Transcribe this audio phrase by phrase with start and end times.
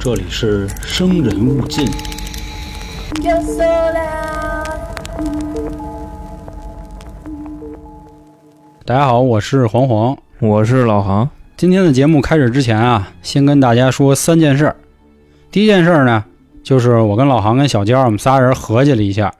[0.00, 1.86] 这里是生人勿近。
[8.84, 10.16] 大家好，我是黄黄。
[10.40, 14.76] 我是老航，今天的节目开始之前啊，先跟大家说三件事儿。
[15.50, 16.24] 第一件事儿呢，
[16.62, 19.32] 就是我跟老航跟小娇我们仨人合计了一下，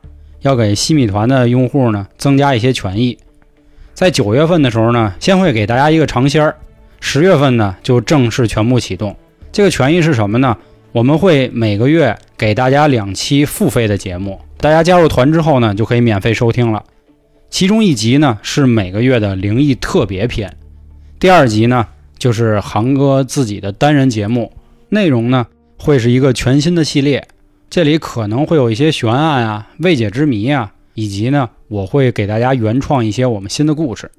[0.42, 3.18] 要给西米团的用户呢增加一些权益。
[3.92, 6.56] 在九月份的时候呢，先会给大家一个尝鲜儿，
[7.00, 9.16] 十月份呢就正式全部启动。
[9.52, 10.56] 这个权益是什么呢？
[10.92, 16.82] 我们会每个月给大家两期付费的节目，大家加入团之后呢，就可以免费收听了。
[17.50, 20.56] 其中一集呢是每个月的灵异特别篇，
[21.18, 21.86] 第二集呢
[22.18, 24.52] 就是航哥自己的单人节目，
[24.88, 25.46] 内容呢
[25.78, 27.28] 会是一个全新的系列，
[27.70, 34.10] 这里可能会有一些悬案啊、未解之谜啊，以及呢我会给大家原创一些我们新的故事。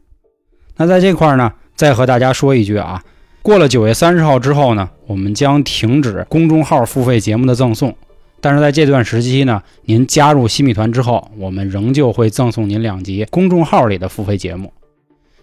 [0.78, 3.02] 那在这块儿呢，再和大家说一句啊，
[3.44, 7.96] 过了九月三十号之后呢，我们将停止公众号付费节目的赠送。
[8.42, 14.74] 但是在这段时期呢，您加入西米团之后，我们仍旧会赠送您两集公众号里的付费节目。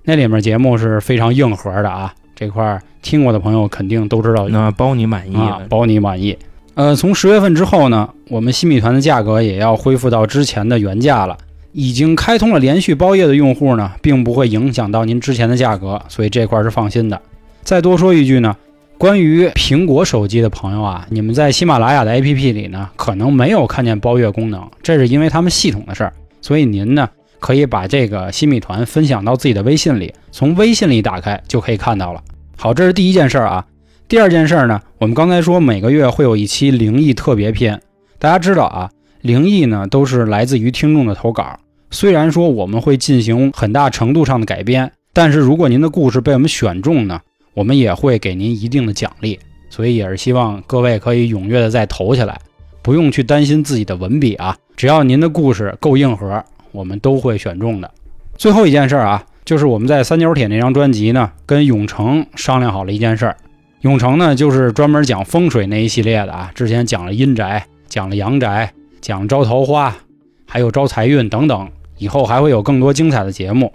[0.03, 6.37] 那里面节目是非常硬核的啊，这块儿听过的朋友肯定都知道，那包你满意，，啊包你满意。
[6.75, 11.39] 呃，从十月份之后呢，我们新米团的价格也要恢复到之前的原价了。
[11.77, 17.21] 已经开通了连续包夜的用户呢，并不会影响到您之前的价格，所以这块是放心的。
[17.65, 18.57] 再多说一句呢，
[18.97, 26.13] 关于苹果手机的朋友啊，你们在喜马拉雅的 APP 里呢，可能没有看见包月功能，这是因为他们系统的事儿。
[26.41, 27.09] 所以您呢，
[27.41, 32.23] 可以把这个新米团分享到自己的微信里，从微信里打开就可以看到了。
[32.57, 33.67] 好，这是第一件事儿啊。
[34.07, 37.83] 第二件事儿呢，我们刚才说每个月会有一期灵异特别篇，
[38.21, 38.91] 大家知道啊，
[39.23, 41.59] 灵异呢都是来自于听众的投稿。
[41.95, 47.21] 虽然说我们会进行很大程度上的改编，但是如果您的故事被我们选中呢，
[47.55, 49.39] 我们也会给您一定的奖励。
[49.71, 52.37] 所以也是希望各位可以踊跃的再投起来，
[52.83, 57.89] 不用去担心自己的文笔啊，只要您的故事够硬核，我们都会选中的。
[58.37, 63.37] 最后一件事儿啊，就是我们在三角铁那张专辑呢，跟永成商量好了一件事儿。
[63.83, 69.97] 永成呢，就是专门讲风水那一系列的啊，之前讲了阴宅，讲了阳宅，讲招桃花，
[70.45, 71.69] 还有招财运等等，
[72.05, 73.73] 以后还会有更多精彩的节目。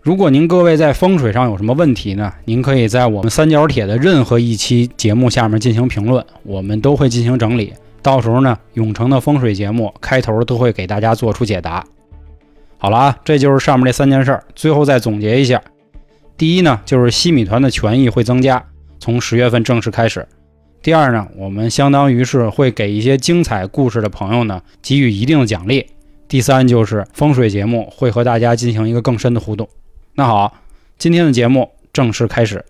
[0.00, 2.32] 如果您各位在风水上有什么问题呢？
[2.46, 7.74] 您可以在我们三角铁的任何一期节目下面进行评论，我们都会进行整理。
[8.00, 11.84] 到时候呢，永城的风水节目开头都会给大家做出解答。
[12.78, 14.42] 好了啊，这就是上面这三件事儿。
[14.54, 15.62] 最后再总结一下：
[16.38, 18.64] 第一呢，就是西米团的权益会增加，
[18.98, 20.26] 从十月份正式开始。
[20.82, 25.86] 第二呢，我们相当于是会给一些精彩故事的朋友呢给予一定的奖励。
[26.32, 29.68] 第三就是风水节目会和大家进行一个更深的互动。
[30.14, 30.50] 那好，
[30.96, 32.64] 今天的节目正式开始。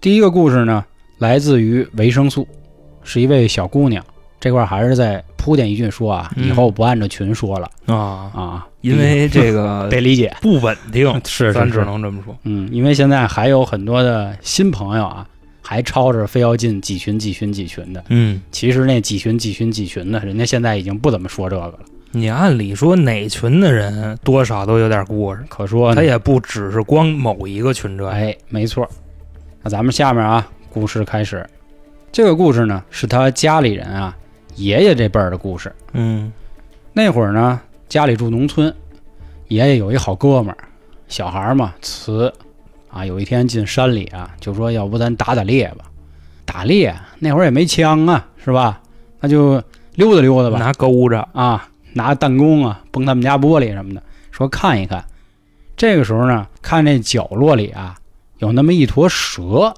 [0.00, 0.84] 第一个故事呢，
[1.18, 2.46] 来自于维生素，
[3.02, 4.04] 是一位小姑娘。
[4.38, 10.32] 这块儿还是在铺垫一句说啊，嗯以后不按照群说了、啊，啊，因为这个 得理解。
[10.40, 12.38] 不稳定， 是咱只能这么说。
[12.44, 15.26] 嗯，因为现在还有很多的新朋友啊，
[15.60, 18.04] 还吵着非要进几群几群几群的。
[18.10, 21.74] 嗯，其实那几群几群几群的，人家现在已经不怎么说这个了。
[22.12, 28.12] 你按理说哪群的人多少都有点故事，可说他也不只是光某一个群这样。
[28.12, 28.88] 哎，没错。
[29.62, 31.46] 那咱们下面啊，故事开始。
[32.10, 34.16] 这个故事呢，是他家里人啊，
[34.56, 35.70] 爷爷这辈儿的故事。
[35.92, 36.32] 嗯
[36.94, 38.74] 那会儿呢，家里住农村，
[39.48, 40.58] 爷爷有一好哥们儿，
[41.08, 42.32] 小孩儿嘛，慈
[42.90, 43.04] 啊。
[43.04, 45.84] 有一天进山里啊，就说要不咱打打猎吧。
[46.46, 48.80] 打猎那会儿也没枪啊，是吧？
[49.20, 49.62] 那就
[49.96, 50.58] 溜达溜达吧。
[50.58, 55.04] 拿钩着，啊，拿弹弓啊，崩他们家玻璃什么的，说看一看。
[55.76, 57.96] 这个时候呢，看这角落里啊，
[58.38, 59.74] 有那么一坨蛇，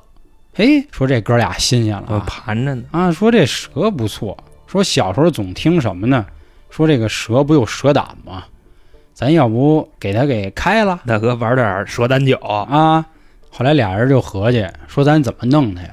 [0.55, 2.85] 嘿，说这哥俩新鲜了盘着呢。
[2.91, 4.37] 啊说这蛇不错，
[4.67, 6.27] 说小时候总听什么呢？
[6.69, 8.45] 说这个蛇不有蛇胆吗？
[9.15, 13.05] 咱要不给他给开了大哥玩点蛇胆酒，啊？
[13.51, 15.91] 后来俩人就合计说，咱怎么弄他呀？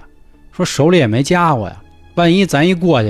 [0.52, 1.76] 说手里也没家伙呀，
[2.16, 3.10] 万一咱一过去，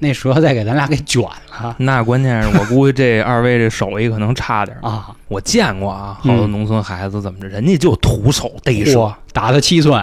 [0.00, 4.76] 那蛇再给咱俩给卷了那关键是我估计这二位这手艺可能差点。
[4.82, 5.14] 啊！
[5.28, 10.02] 我见过啊，好多嗯农村孩子怎么着，人家就徒手逮蛇嚯，，打他七寸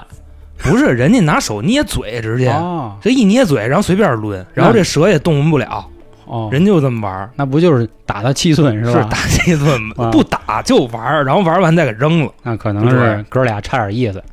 [0.60, 2.96] 不是人家拿手捏嘴，直接啊！
[3.02, 5.86] 这一捏嘴，然后随便抡，然后这蛇也动弹不了，
[6.26, 7.30] 哦，人就这么玩。
[7.36, 9.02] 那不就是打他七寸是吧？
[9.02, 12.32] 是打这顿啊不打就玩，然后玩完再给扔了。
[12.44, 14.24] 那可能是哥俩差点意思。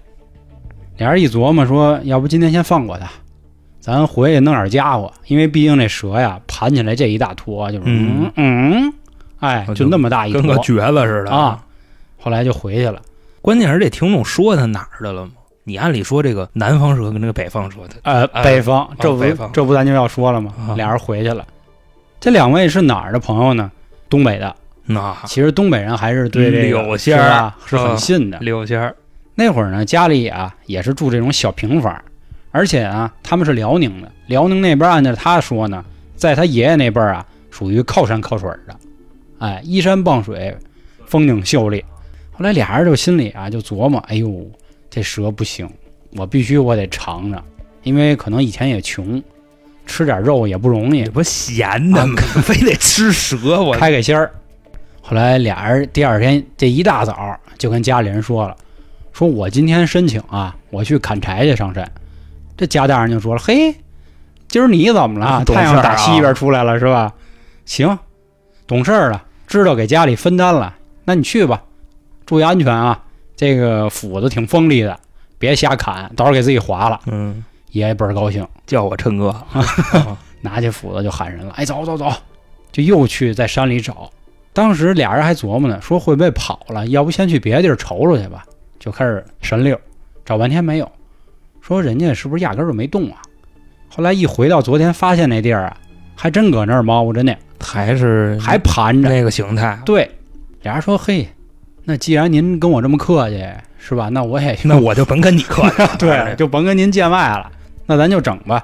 [0.99, 3.07] 俩人一琢磨说，要不今天先放过他，
[3.85, 8.93] 咱回去弄点家伙，因为毕竟这蛇呀盘起来这一大坨，就是嗯嗯嗯，
[9.41, 11.63] 哎，就就那么大一坨跟个橛子似的啊。。
[12.19, 13.03] 后来就回去了，
[13.43, 15.33] 关键是这听众说他哪儿的了吗？
[15.65, 19.23] 你按理说这个南方蛇跟这个北方蛇，它呃，哎北方，这不、
[19.53, 20.55] 这不咱就要说了吗？
[20.67, 21.45] 啊俩人回去了。
[22.19, 23.71] 这两位是哪儿的朋友呢？
[24.09, 24.57] 东北的。
[24.87, 28.39] 那其实东北人还是对这个柳仙儿是是很啊信的。
[28.39, 28.97] 柳仙儿，
[29.35, 32.03] 那会儿呢，家里啊也是住这种小平房，
[32.55, 35.85] 而且啊他们是辽宁的，辽宁那边按照他说呢，
[36.15, 38.77] 在他爷爷那辈儿啊属于靠山靠水的，
[39.41, 40.57] 哎，依山傍水，
[41.05, 41.85] 风景秀丽。
[42.31, 44.49] 后来俩人就心里啊就琢磨，哎呦，
[44.89, 45.69] 这蛇不行，
[46.13, 47.45] 我必须我得尝尝，
[47.83, 49.21] 因为可能以前也穷，
[49.85, 52.15] 吃点肉也不容易你，不闲的啊吗？
[52.41, 54.31] 非得吃蛇，我开开心儿。
[55.01, 58.57] 后来俩人第二天这一大早就跟家里人说了，
[59.13, 61.91] 说我今天申请啊，我去砍柴去上山。
[62.57, 63.75] 这家大人就说了，嘿，
[64.49, 65.45] 今儿你怎么了？
[65.45, 67.13] 太阳打西边出来了是吧？
[67.65, 67.99] 行，
[68.67, 70.75] 懂事儿了，知道给家里分担了，
[71.05, 71.63] 那你去吧，
[72.27, 73.01] 注意安全啊。
[73.37, 74.97] 这个斧子挺锋利的，
[75.39, 77.01] 别瞎砍，到时候给自己划了。
[77.07, 77.43] 嗯，
[77.73, 79.35] 爷爷倍儿高兴，叫我琛哥
[80.41, 82.13] 拿起斧子就喊人了，哎，走走走，
[82.71, 84.09] 就又去在山里找。
[84.53, 86.87] 当时俩人还琢磨呢，说会不会跑了？
[86.87, 88.45] 要不先去别的地儿瞅瞅去吧？
[88.79, 89.77] 就开始神溜，
[90.25, 90.89] 找半天没有，
[91.67, 93.17] 说人家是不是压根儿就没动啊？
[93.89, 95.77] 后来一回到昨天发现那地儿啊，
[96.15, 99.09] 还真搁那儿猫着呢，还是还盘着。
[99.09, 99.79] 那个形态。
[99.87, 100.11] 对，
[100.61, 101.27] 俩人说，嘿，
[101.85, 103.43] 那既然您跟我这么客气，
[103.79, 104.11] 是吧？
[104.11, 105.91] 那我也 那我就甭跟你客气了。
[105.99, 107.51] 对，就甭跟您见外了，
[107.87, 108.63] 那咱就整吧。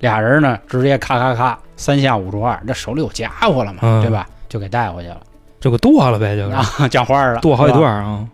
[0.00, 4.28] 俩人呢，直接咔咔咔三下五除二，这手里有家伙了嘛，嗯对吧？
[4.50, 5.20] 就给带回去了
[5.60, 8.28] 就给剁了呗，就是啊，讲话了，剁好几段啊。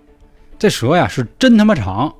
[0.58, 2.12] 这蛇呀是真他妈长，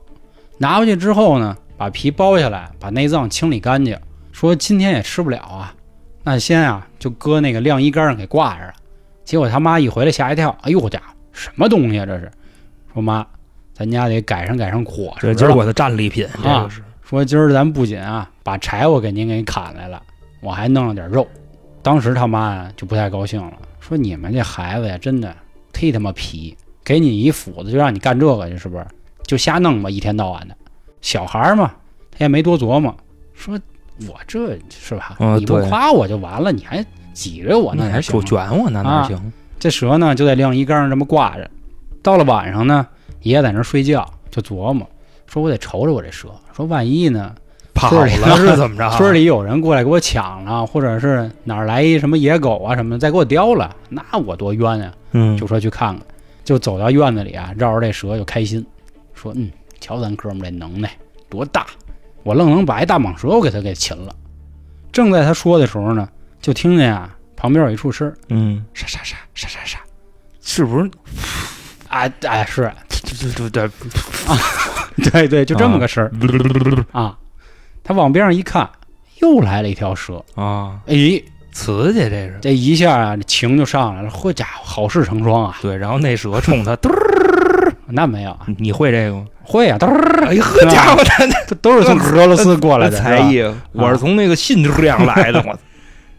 [0.59, 3.95] 拿回去之后呢，把皮剥下来，把内脏清理干净，
[4.33, 5.75] 说今天也吃不了啊，
[6.23, 8.73] 那先啊就搁那个晾衣杆上给挂着了。
[9.23, 12.33] 结果他妈一回来吓一跳，哎呦我家伙，什么东西啊这是？
[12.95, 13.27] 说妈，
[13.75, 15.35] 咱家得改善改善伙食了。
[15.35, 16.67] 这今儿我的战利品，这啊
[17.03, 20.03] 说今儿咱不仅啊把柴火给您给砍来了，
[20.41, 21.29] 我还弄了点肉。
[21.83, 25.37] 当时他妈呀就不太高兴了，说你们这孩子呀真的
[25.75, 28.87] 忒他妈皮，给你一斧子就让你干这个去，是不是？
[29.27, 30.57] 就瞎弄吧，一天到晚的。
[31.05, 31.71] 小孩儿嘛，
[32.11, 32.95] 他也没多琢磨，
[33.35, 33.61] 说
[34.09, 35.17] 我这是吧？
[35.21, 39.33] 嗯你不夸我就完了，你还挤着我，呢你还行卷我，那哪啊行？
[39.61, 41.49] 这蛇呢就在晾衣杆上这么挂着。
[42.03, 42.87] 到了晚上呢，
[43.21, 44.89] 爷爷在那儿睡觉，就琢磨，
[45.27, 47.35] 说我得瞅瞅我这蛇，说万一呢
[47.75, 48.09] 跑了
[48.39, 48.89] 是怎么着？
[48.97, 54.93] 村里有人过来给我抢了，或者是哪儿来一什么野狗啊什么的，再给我叼了，那我多冤啊！
[55.13, 56.07] 嗯，就说去看看，
[56.45, 58.65] 就走到院子里啊，绕着这蛇就开心，
[59.15, 59.51] 说嗯，
[59.85, 60.91] 瞧咱哥们这能耐
[61.29, 61.67] 多大，
[62.23, 64.17] 我愣能把一大蟒蛇我给他给擒了。
[64.91, 66.09] 正在他说的时候呢，
[66.41, 69.79] 就听见啊旁边有一处声，嗯，沙沙沙沙沙沙，
[70.41, 70.91] 是不是？
[71.89, 73.71] 啊啊是，这这这
[75.11, 76.11] 对对，就这么个声
[76.91, 77.19] 啊。
[77.83, 78.67] 他往边上一看，
[79.21, 81.23] 又来了一条蛇，啊，哎，
[81.53, 82.39] 刺激这是。
[82.41, 84.09] 这一下啊，这情就上来了。
[84.09, 85.59] 嚯家伙，好事成双啊！
[85.61, 89.27] 对，然后那蛇冲他，嘟儿那没有啊，你会这个吗？
[89.43, 89.95] 会啊，都是
[90.25, 93.43] 哎呵家伙，他这都是从俄罗斯过来的才艺，
[93.73, 95.59] 我是从那个信质量来的， 我。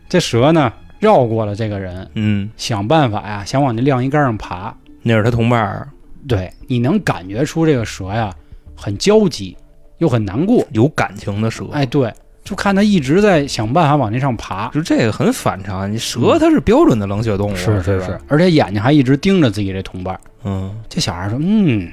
[0.07, 4.75] 这蛇呢，绕过了这个人，嗯，想办法呀，想往那晾衣杆上爬。
[5.01, 5.87] 那是他同伴儿，
[6.27, 8.31] 对，你能感觉出这个蛇呀，
[8.75, 9.57] 很焦急，
[9.97, 10.65] 又很难过。
[10.71, 11.65] 有感情的蛇。
[11.71, 12.11] 哎，对，
[12.45, 14.69] 就看它一直在想办法往那上爬。
[14.69, 20.17] 就这个很反常，你蛇它是标准的冷血动物，是是是是，，而且眼睛还一直盯着自己这同伴。
[20.43, 21.91] 嗯，这小孩说：“嗯，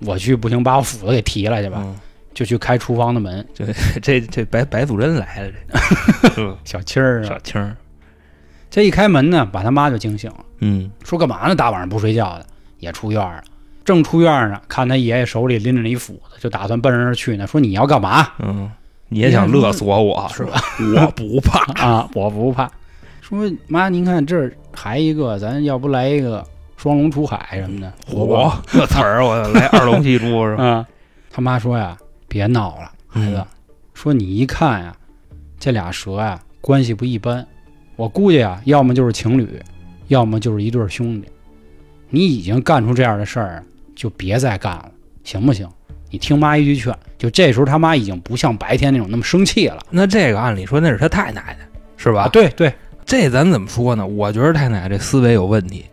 [0.00, 1.78] 我去不行，把我斧子给提来去吧。
[1.80, 1.96] 嗯
[2.34, 3.64] 就去开厨房的门，这
[4.02, 5.52] 这这白白祖真来了，
[6.20, 7.76] 这嗯小青儿啊小，青儿，
[8.68, 11.54] 这一开门呢，把他妈就惊醒了，嗯说干嘛呢？
[11.54, 12.46] 大晚上不睡觉的，
[12.80, 13.40] 也出院了。
[13.84, 17.46] 正出院呢，看他爷爷手里拎着一斧子，就打算奔着那儿去呢。
[17.46, 18.68] 说你要干嘛嗯，
[19.14, 20.60] 你也想勒索我是吧？
[20.92, 22.10] 我不怕， 啊？
[22.14, 22.68] 我不怕。
[23.20, 26.44] 说妈，您看这儿还一个，咱要不来一个
[26.76, 27.92] 双龙出海什么的？
[28.10, 30.64] 我这词儿我来二龙戏珠 是吧？
[30.64, 30.88] 啊！
[31.30, 33.36] 他妈说呀，别闹了，孩子。
[33.36, 33.46] 嗯
[33.94, 34.96] 说你一看呀，
[35.60, 37.46] 这俩蛇呀关系不一般，
[37.94, 39.48] 我估计啊，要么就是情侣，
[40.08, 41.28] 要么就是一对兄弟。
[42.10, 43.62] 你已经干出这样的事儿，
[43.94, 44.90] 就别再干了，
[45.22, 45.68] 行不行？
[46.14, 51.66] 你听妈一句劝，就这时候他妈已经不像白天那种那么生气了那这个按理说那是他太奶奶
[51.96, 52.22] 是吧？
[52.22, 52.28] 啊！
[52.28, 52.72] 对对，
[53.04, 54.06] 这咱怎么说呢？
[54.06, 55.84] 我觉得太奶奶这思维有问题。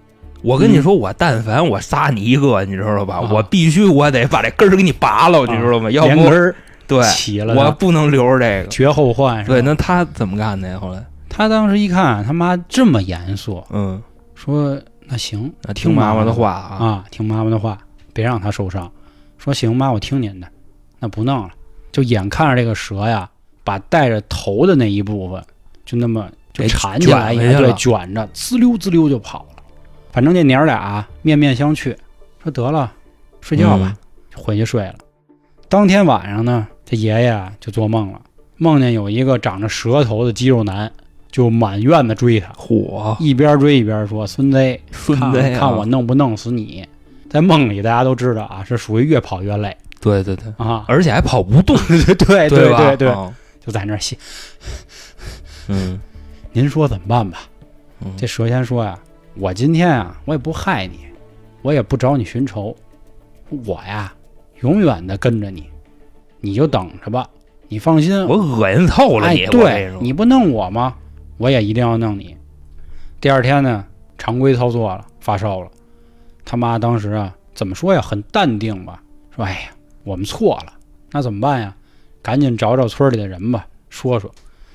[0.43, 3.15] 我跟你说，我但凡我杀你一个，你知道吧？
[3.15, 5.89] 啊我必须我得把这根儿给你拔了，你知道吗？
[5.89, 6.53] 要根儿
[6.85, 8.69] 对，起了，我不能留着这个。
[8.69, 9.43] 绝后患。
[9.43, 10.77] 是吧对，那他怎么干的呀？
[10.79, 13.99] 后来，他当时一看他妈这么严肃，嗯，
[14.35, 17.79] 说那行，那听妈妈的话啊，啊，听妈妈的话，
[18.13, 18.91] 别让他受伤。
[19.43, 20.47] 说行妈，我听您的。
[20.99, 21.49] 那不弄了，
[21.91, 23.27] 就眼看着这个蛇呀，
[23.63, 25.43] 把带着头的那一部分
[25.83, 29.63] 就那么就缠起来一样，对，卷着，滋溜滋溜就跑了。
[30.11, 31.97] 反正这娘儿俩面面相觑，
[32.43, 32.93] 说得了，
[33.39, 33.97] 睡觉吧，
[34.29, 34.95] 就回去睡了。
[35.67, 38.21] 当天晚上呢，这爷爷啊就做梦了，
[38.57, 40.91] 梦见有一个长着蛇头的肌肉男，
[41.31, 46.85] 就满院子追他，火，一边追一边说：“孙子，孙子呀看我弄不弄死你！”
[47.31, 52.97] 在梦里，大家都知道啊，是属于越跑越累对对对，啊，而且还跑不动，对对对？
[52.97, 53.15] 对
[53.65, 54.17] 就在那儿歇。
[55.69, 55.97] 嗯，
[56.51, 57.43] 您说怎么办吧？
[58.03, 58.99] 嗯这蛇仙说呀
[59.37, 61.05] ：“我今天啊，我也不害你，
[61.61, 62.75] 我也不找你寻仇，
[63.65, 64.13] 我呀，
[64.59, 65.69] 永远的跟着你，
[66.41, 67.25] 你就等着吧。
[67.69, 70.93] 你放心，我恶心透了哎你，，我跟对你不弄我吗？
[71.37, 72.35] 我也一定要弄你。
[73.21, 73.85] 第二天呢，
[74.17, 75.69] 常规操作了，发烧了。
[76.45, 78.01] 他妈当时啊，怎么说呀？
[78.01, 79.01] 很淡定吧，
[79.35, 79.69] 说：“哎呀，
[80.03, 80.73] 我们错了，
[81.11, 81.73] 那怎么办呀？
[82.21, 84.31] 赶紧找找村里的人吧，说说。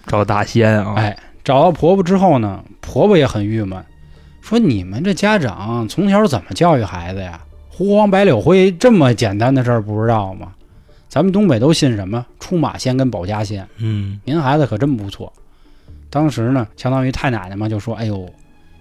[0.06, 3.84] 找大仙啊，哎，找到婆婆之后呢，婆婆也很郁闷，
[4.40, 7.40] 说：“你们这家长从小怎么教育孩子呀？
[7.68, 10.52] 胡黄白柳灰这么简单的事儿不知道吗？
[11.08, 15.32] 咱们东北都信什么出马仙跟保家仙。”嗯，您孩子可真不错。
[16.08, 18.28] 当时呢，相当于太奶奶嘛，就说：“哎呦，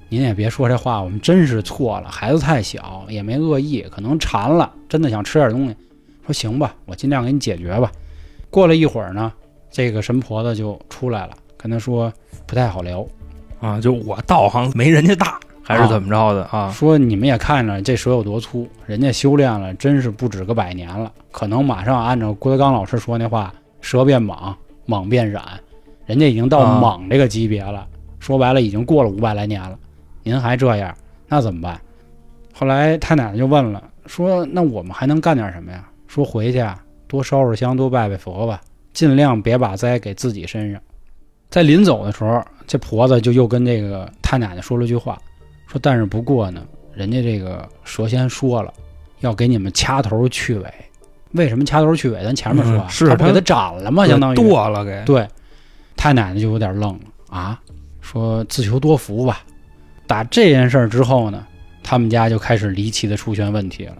[0.09, 2.09] 您也别说这话，我们真是错了。
[2.09, 5.75] 孩子太小，也没恶意，可能馋了，真的想吃点东西。”
[6.25, 7.91] 说：“行吧，我尽量给你解决吧。”
[8.50, 9.31] 过了一会儿呢，
[9.69, 12.12] 这个神婆子就出来了，跟他说
[12.47, 13.05] ：“不太好聊，
[13.59, 16.71] 啊，就我道行没人家大，还是怎么着的啊？
[16.71, 24.53] 说你们也看着这蛇有多粗，人家修炼了，真是不止个百年了，可能马上按照郭德纲老师说那话，蛇变蟒，
[24.88, 25.43] 蟒变染，
[26.05, 27.85] 人家已经到啊蟒这个级别了。
[28.19, 29.77] 说白了，已经过了五百来年了，
[30.25, 30.94] 您还这样，
[31.27, 31.79] 那怎么办？
[32.51, 35.88] 后来太奶奶就问了，说那我们还能干点什么呀？
[36.08, 38.60] 说回去啊，多烧烧香，多拜拜佛吧，
[38.91, 40.82] 尽量别把灾给自己身上。
[41.51, 45.15] 在临走的时候，这婆子就又跟这个太奶奶说了句话，
[45.67, 48.74] 说但是不过呢，人家这个蛇仙说了，
[49.20, 50.74] 要给你们掐头去尾。
[51.34, 52.24] 为什么掐头去尾？
[52.24, 54.08] 咱前面说啊，嗯是不给他斩了吗？
[54.08, 55.27] 相当于剁了给，对，
[55.96, 57.60] 太奶奶就有点愣了啊，
[58.01, 59.44] 说自求多福吧。
[60.07, 61.45] 打这件事儿之后呢，
[61.83, 63.95] 他们家就开始离奇的出现问题了。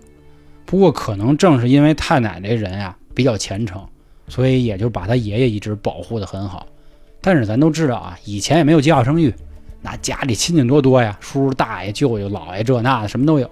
[0.66, 3.84] 不过可能正是因为太奶奶这人呀比较虔诚，
[4.28, 6.66] 所以也就把他爷爷一直保护的很好。
[7.22, 9.34] 但是咱都知道啊，以前也没有计划生育，
[9.82, 13.50] 那家里亲戚多多呀，叔叔大爷、舅舅、姥爷这那的什么都有。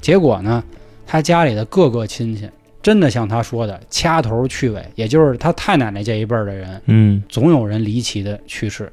[0.00, 0.62] 结果呢，
[1.06, 2.48] 他家里的各个亲戚
[2.82, 8.90] 真的像他说的掐头去尾，也就是他太奶奶这一辈儿的人，嗯，总有人离奇的去世，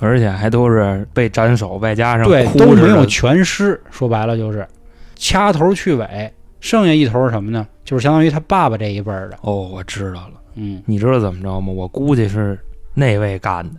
[0.00, 3.80] 而且还都是被斩首，外加上对，哭都没有全尸。
[3.90, 4.66] 说白了就是
[5.14, 7.66] 掐头去尾，剩下一头是什么呢？
[7.84, 9.38] 就是相当于他爸爸这一辈儿的。
[9.42, 11.72] 哦，我知道了，嗯，你知道怎么着吗？
[11.72, 12.58] 我估计是
[12.94, 13.76] 那位干的，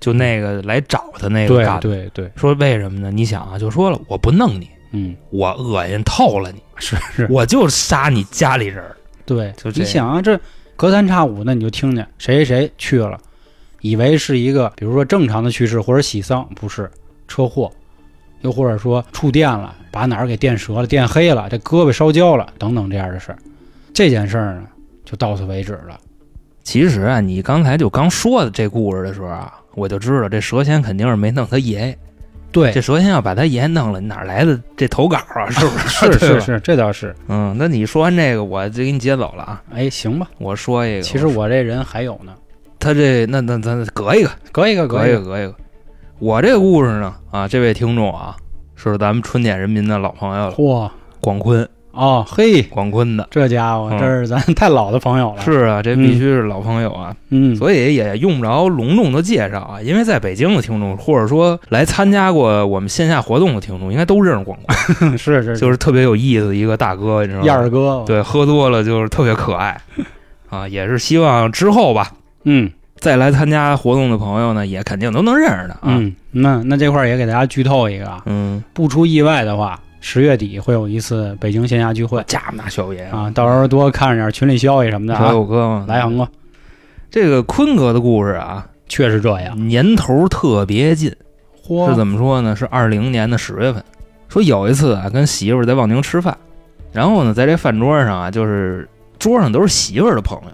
[0.00, 1.80] 就那个来找他那个干的。
[1.80, 3.10] 对对，说为什么呢？
[3.10, 8.82] 你想啊，就说了，我不弄你，嗯，我恶心透了你，是是，我就杀你家里人。
[9.26, 10.38] 对，就你想啊，这
[10.76, 13.18] 隔三差五的你就听见谁谁谁去了，
[13.84, 16.90] 以为是一个比如说正常的去世或者喜丧，不是
[17.28, 17.70] 车祸，
[18.40, 23.36] 又或者说触电了，把哪儿给电折了、电黑了，这胳膊烧焦了等等这样的事儿。
[23.92, 24.62] 这件事儿呢，
[25.04, 26.00] 就到此为止了。
[26.62, 31.98] 其实啊，你刚才就刚说的这故事的时候啊，我就知道这蛇仙肯定是没弄他爷爷。
[32.50, 35.50] 对这，蛇仙要把他爷爷弄了，哪来的这投稿啊？
[35.50, 36.12] 是不是？
[36.18, 36.18] 是。
[36.18, 37.14] 是是，这倒是。
[37.28, 39.62] 嗯，那你说完这个，我就给你接走了啊。
[39.74, 40.26] 哎，行吧。
[40.38, 42.32] 我说一个，其实我这人还有呢，
[42.84, 45.54] 他这那那咱隔一个，隔一个隔一个，隔一个。
[46.18, 48.36] 我这个故事呢，啊，这位听众啊，
[48.76, 50.90] 是咱们春点人民的老朋友了，嚯。
[51.18, 53.26] 广坤，哦嘿，广坤的。
[53.30, 53.98] 这家伙嗯。
[53.98, 67.46] 这是咱太老的朋友了。，是啊，这必须是老朋友啊，嗯，所以也用不着隆重的介绍啊，因为在北京的听众，或者说来参加过我们线下活动的听众，应该都认识广坤， 是是就是特别有意思的一个大哥，你知道吗？
[67.46, 69.80] 燕儿哥，，对，喝多了就是特别可爱。
[70.50, 72.12] 啊，也是希望之后吧，
[72.44, 75.80] 嗯再来参加活动的朋友呢，也肯定都能认识的啊。
[75.82, 82.22] 嗯，那那这块儿也给大家剧透一个啊，嗯，不出意外的话，十月底会有一次北京线下聚会。
[82.26, 85.32] 加那小爷啊，到时候多看着点群里消息什么的小啊。
[85.32, 86.26] 友哥嘛，来恒哥，
[87.10, 89.68] 这个坤哥的故事啊，确实这样。
[89.68, 91.14] 年头特别近，
[91.66, 92.56] 嚯，是怎么说呢？
[92.56, 93.84] 是二零年的十月份，
[94.28, 96.34] 说有一次啊，跟媳妇儿在望京吃饭，
[96.92, 100.50] 然后呢，在这饭桌上啊，就是桌上都是媳妇儿的朋友，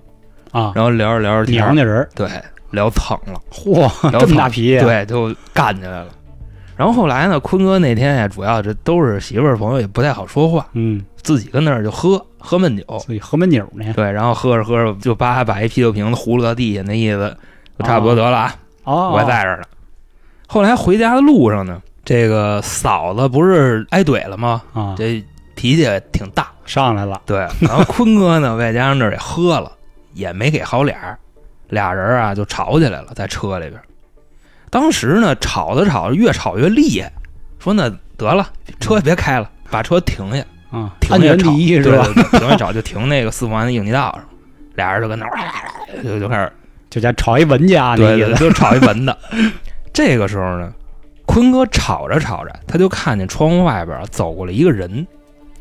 [0.52, 0.72] 啊？
[0.74, 2.28] 然后聊着聊着娘家人儿，对，
[2.70, 6.08] 聊蹭了， 嚯，聊这么大脾气啊，对，就干起来了。
[6.76, 13.84] 然后后来呢，坤哥那天呀，主要这都是媳妇儿朋友，也不太好说话，嗯，自己跟那儿就喝喝闷酒，自己喝闷酒呢。
[13.94, 17.36] 对，然后喝着喝着就叭把一啤酒瓶子糊了到地下，那意思
[17.78, 18.54] 就差不多得了啊，
[18.84, 19.64] 哦，我还在这儿呢。
[20.46, 24.62] 后来回家的路上呢，这个嫂子不是挨怼了吗？
[24.72, 25.22] 啊，这
[25.54, 27.20] 脾气也挺大，上来了。
[27.26, 27.46] 对。
[27.60, 29.70] 然后坤哥呢， 外加上这儿也喝了，
[30.12, 31.18] 也没给好脸儿，
[31.68, 33.80] 俩人啊就吵起来了，在车里边。
[34.70, 37.10] 当时呢，吵着吵着越吵越厉害，
[37.58, 38.46] 说那得了，
[38.78, 42.04] 车也别开了，把车停下，啊，安全停下吵第一是吧？
[42.38, 44.24] 停下吵就停那个四环的应急道上，
[44.76, 45.32] 俩人就跟那儿
[46.04, 46.52] 就就开始
[46.88, 48.34] 就家吵一文家那意思。
[48.34, 49.16] 就吵一文的。
[49.92, 50.72] 这个时候呢，
[51.26, 55.04] 坤哥吵着吵着，他就看见窗户外边啊走过来一个人，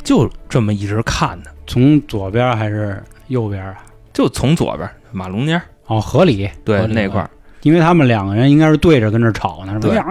[0.03, 3.77] 就这么一直看他，从左边还是右边啊？
[4.20, 6.46] 就从左边马路边儿哦，合理。
[6.46, 7.30] 合理对那块儿，
[7.62, 10.04] 因为他们两个人应该是对着跟这吵呢，是吧？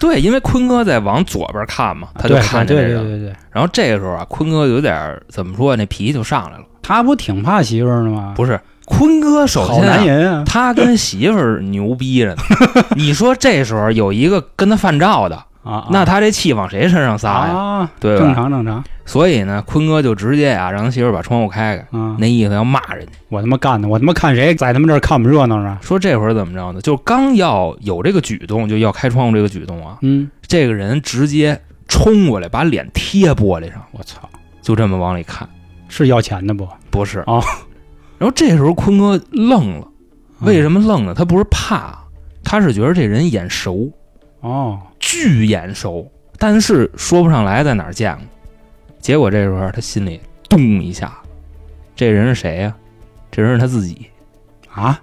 [0.00, 3.00] 对对，因为坤哥在往左边看嘛，他就看见这个。
[3.00, 6.64] 对对对对，然后这个时候啊，坤哥有点儿怎么说，那脾气就上来了。
[6.82, 8.34] 他不挺怕媳妇儿的吗？
[8.36, 10.42] 不是，坤哥首好先、啊、男人啊。
[10.44, 12.42] 他跟媳妇儿牛逼着呢。
[12.96, 17.54] 你说这时候有一个跟他犯照的，啊，那他这气往谁身上撒呀？
[17.54, 18.84] 啊，对吧正常正常。
[19.06, 23.12] 所以呢，坤哥就直接呀、让他媳妇把窗户开开，啊，那意思要骂人家。
[23.28, 25.78] 我他妈干的，我他妈看谁在他们这儿看不热闹呢？
[25.82, 26.80] 说这会儿怎么着呢？
[26.80, 34.28] 就刚要有这个举动，就要开窗户这个举动啊，嗯，这个人直接冲过来，把脸贴玻璃上，我操，
[34.62, 35.48] 就这么往里看。
[35.88, 36.66] 是要钱的不？
[36.90, 37.42] 不是哦，
[38.18, 39.86] 然后这时候坤哥愣了，
[40.40, 41.14] 为什么愣呢？
[41.14, 41.98] 他不是怕，
[42.42, 43.92] 他是觉得这人眼熟，
[44.40, 44.78] 哦，
[45.14, 48.24] 巨眼熟，但是说不上来在哪儿见过。
[48.98, 51.12] 结果这时候他心里咚一下，
[51.94, 52.74] 这人是谁呀、
[53.30, 54.06] 这人是他自己，
[54.72, 55.00] 啊，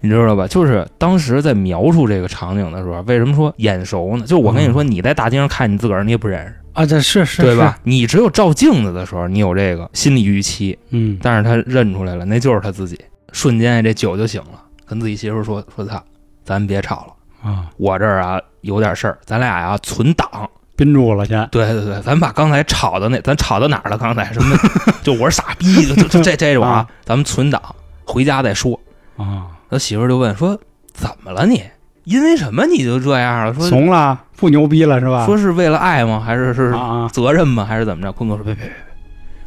[0.00, 0.46] 你知道吧？
[0.46, 4.24] 就是当时在描述这个场景的时候，为什么说眼熟呢？
[4.24, 7.76] 就我跟你说，你在大街上看你自个儿，你也不认识，啊，这是是对吧？？
[7.82, 12.96] 你只有照镜子的时候，你有这个心理预期，嗯，但是他认出来了，那就是他自己。
[13.32, 16.00] 瞬间这酒就醒了，跟自己媳妇说：“说他，
[16.44, 17.12] 咱别吵了，
[17.44, 20.28] 啊，我这儿啊有点事儿，咱俩呀存档。
[20.76, 21.46] 宾住了先。
[21.52, 23.96] 对对对，咱把刚才吵的那，咱吵到哪儿了？
[23.96, 24.56] 刚才什么？
[25.04, 27.62] 就我是傻逼，就就 这这种啊啊，咱们存档，
[28.04, 28.76] 回家再说。
[29.16, 30.58] 啊，他媳妇儿就问说：
[30.92, 31.62] 怎么了你？
[32.02, 33.54] 因为什么你就这样了？
[33.54, 35.24] 说怂了，不牛逼了是吧？
[35.26, 36.18] 说是为了爱吗？
[36.18, 36.74] 还是是
[37.12, 37.64] 责任吗？
[37.64, 38.10] 还是怎么着？
[38.10, 38.76] 坤哥说：别别别别，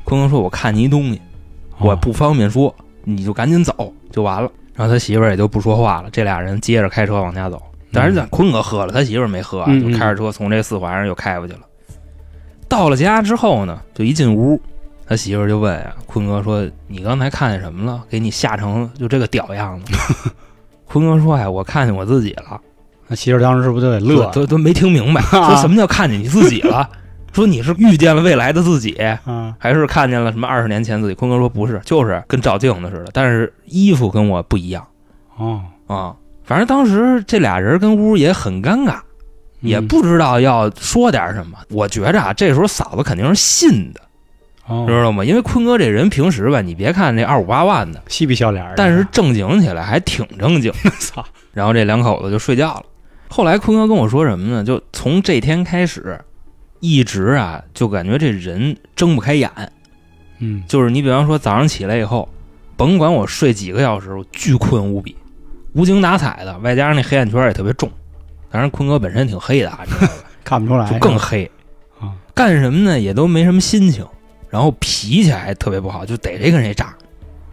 [0.06, 1.22] 坤哥说我看你一东西，
[1.80, 4.50] 我哦不方便说，你就赶紧走就完了。
[4.74, 7.62] 然后他媳妇儿也就不说话了，这俩人接着开车往家走。
[7.91, 11.60] 但是咱坤哥喝了，他媳妇儿没喝就开着车从这四环上又开过去了。
[12.67, 14.60] 到了家之后呢，就一进屋，
[15.06, 18.04] 他媳妇儿就问啊、坤哥说：“你刚才看见什么了？
[18.10, 19.93] 给你吓成就这个屌样子。
[20.86, 22.60] ”坤哥说：“哎，我看见我自己了。”
[23.08, 24.30] 那媳妇儿当时是不是就得乐？
[24.32, 26.89] 都都没听明白，啊说什么叫看见你自己了？
[27.32, 31.13] 说你是遇见了未来的自己，啊， 还是看见了什么二十年前自己？
[31.15, 34.86] 坤哥说不是，就是跟照镜子似的，但是衣服跟我不一样
[35.38, 36.15] 哦，啊。
[36.48, 39.00] 反正当时这俩人跟屋也很尴尬，
[39.60, 41.58] 也嗯不知道要说点什么。
[41.70, 44.02] 我觉着啊，这时候嫂子肯定是信的，
[44.66, 45.26] 哦，知道吗？
[45.26, 50.72] 因为坤哥这人平时吧，你别看这二五八万的，嬉皮笑脸的，但是正经起来还挺正经。
[51.00, 52.84] 操，然后这两口子就睡觉了。
[53.28, 54.64] 后来坤哥跟我说什么呢？
[54.64, 56.18] 就从这天开始，
[56.80, 59.52] 一直啊就感觉这人睁不开眼。
[60.40, 62.30] 嗯，就是你比方说早上起来以后，
[62.78, 65.14] 甭管我睡几个小时，我巨困无比，
[65.78, 67.88] 无精打采的，外加上那黑眼圈也特别重。
[68.50, 70.13] 当然坤哥本身挺黑的啊，你知道吧？
[70.44, 71.50] 看不出来，就更黑
[72.00, 72.12] 啊。
[72.34, 74.04] 干什么呢也都没什么心情，
[74.50, 76.96] 然后脾气还特别不好，就逮谁跟谁炸，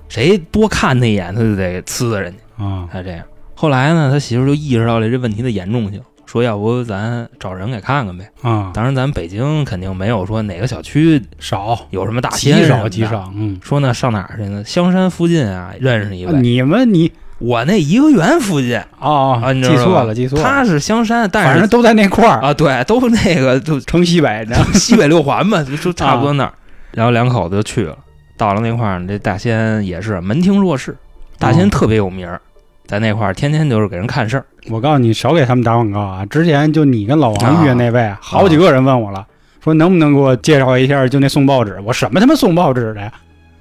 [0.08, 2.64] 谁多看他一眼他就得呲的人家。
[2.64, 3.22] 啊，他这样。
[3.54, 8.30] 后来呢，他媳妇就意识到了这问题的严重性，说要不咱找人给看看呗。
[8.42, 13.04] 啊，当然，咱北京肯定没有说哪个小区少有什么大极仙什么的少极。
[13.04, 14.64] 少，嗯，说那上哪儿去呢？
[14.64, 16.32] 香山附近啊，认识一位。
[16.40, 26.52] 你们你我那颐和园附近哦啊，你知道吧记错了，记错了，他是香山，但是反正都在那块儿，啊，对，都那个就 城西北的，西北六环嘛，就就 差不啊多那儿。
[26.92, 27.96] 然后两口子就去了，
[28.36, 30.96] 到了那块儿，这大仙也是门庭若市，
[31.38, 32.40] 大仙哦特别有名儿，
[32.86, 34.44] 在那块儿天天就是给人看事儿。
[34.70, 36.24] 我告诉你，少给他们打广告啊！
[36.26, 39.26] 之前就你跟老王遇见那位，好几个人问我了，
[39.62, 41.78] 说能不能给我介绍一下，就那送报纸。
[41.84, 43.12] 我什么他妈送报纸的呀？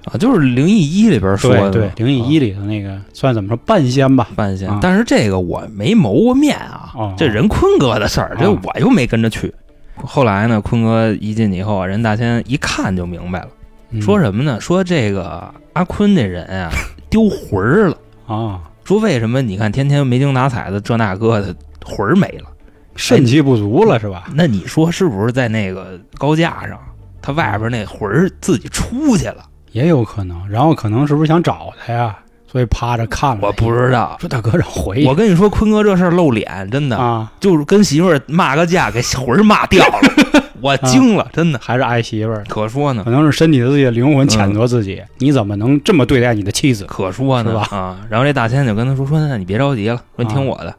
[0.04, 4.28] 啊，就是灵异一里边说的对对，灵异一里头那个算怎么说半仙吧？
[4.36, 9.52] 半仙啊，但是这个我没谋过面啊，哦这人坤哥的事儿，这哦我又没跟着去。
[9.96, 13.48] 后来呢，坤哥一进去以后啊，人大仙一看就明白了，
[13.90, 14.60] 嗯说什么呢？
[14.60, 16.70] 说这个阿坤这人啊
[17.08, 17.96] 丢魂儿了。
[18.26, 22.50] 啊，说为什么你看天天没精打采的这那个的魂儿没了？
[22.96, 24.28] 肾气不足了是吧？
[24.34, 26.78] 那你说是不是在那个高架上，
[27.22, 29.44] 他外边那魂儿自己出去了？
[29.74, 32.16] 也有可能，然后可能是不是想找他呀？
[32.46, 33.40] 所以趴着看了。
[33.42, 34.16] 我不知道。
[34.20, 35.06] 说大哥让回去。
[35.08, 41.58] 我跟你说，坤哥这事儿露脸，真的啊，就是跟媳妇儿骂个架，给魂儿骂掉了， 我惊了，真的。
[41.60, 43.10] 还是爱媳妇儿，可说呢可。
[43.10, 46.84] 能是身体自己的灵魂谴责自己，你怎么能这么对待你的妻子？
[46.86, 47.98] 可说呢是吧啊！
[48.08, 50.72] 然后这大仙就跟他说：“说那你别着急了，说你听我的，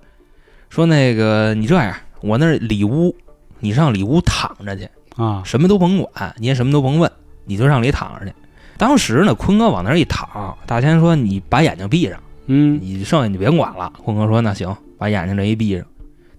[0.69, 3.13] 说那个你这样，我那儿里屋，
[3.59, 7.11] 你上里屋躺着去，啊什么都甭管，你也什么都甭问，
[7.43, 8.31] 你就上里躺着去。”
[8.77, 15.85] 当时呢，坤哥往那儿一躺，大仙说：“你把眼睛闭上，嗯你剩下你别管了。”坤哥说：“那行，把眼睛这一闭上。”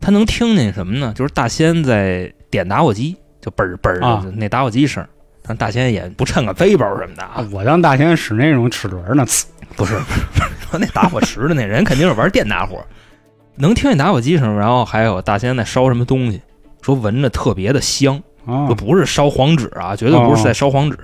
[0.01, 1.13] 他能听见什么呢？
[1.17, 5.05] 就是大仙在点打火机，就嘣儿嘣儿那打火机声。
[5.49, 9.45] 但大仙也不趁个背包什么的啊，我当大仙使那种齿轮呢，呲
[9.77, 12.85] 不是，不是说那打火石的那人肯定是玩电打火，
[13.55, 16.43] 能听见打火机声，然后还有大仙在烧什么东西，
[16.83, 20.99] 说闻着特别的香，啊这不是烧黄纸啊，绝对不是在烧黄纸。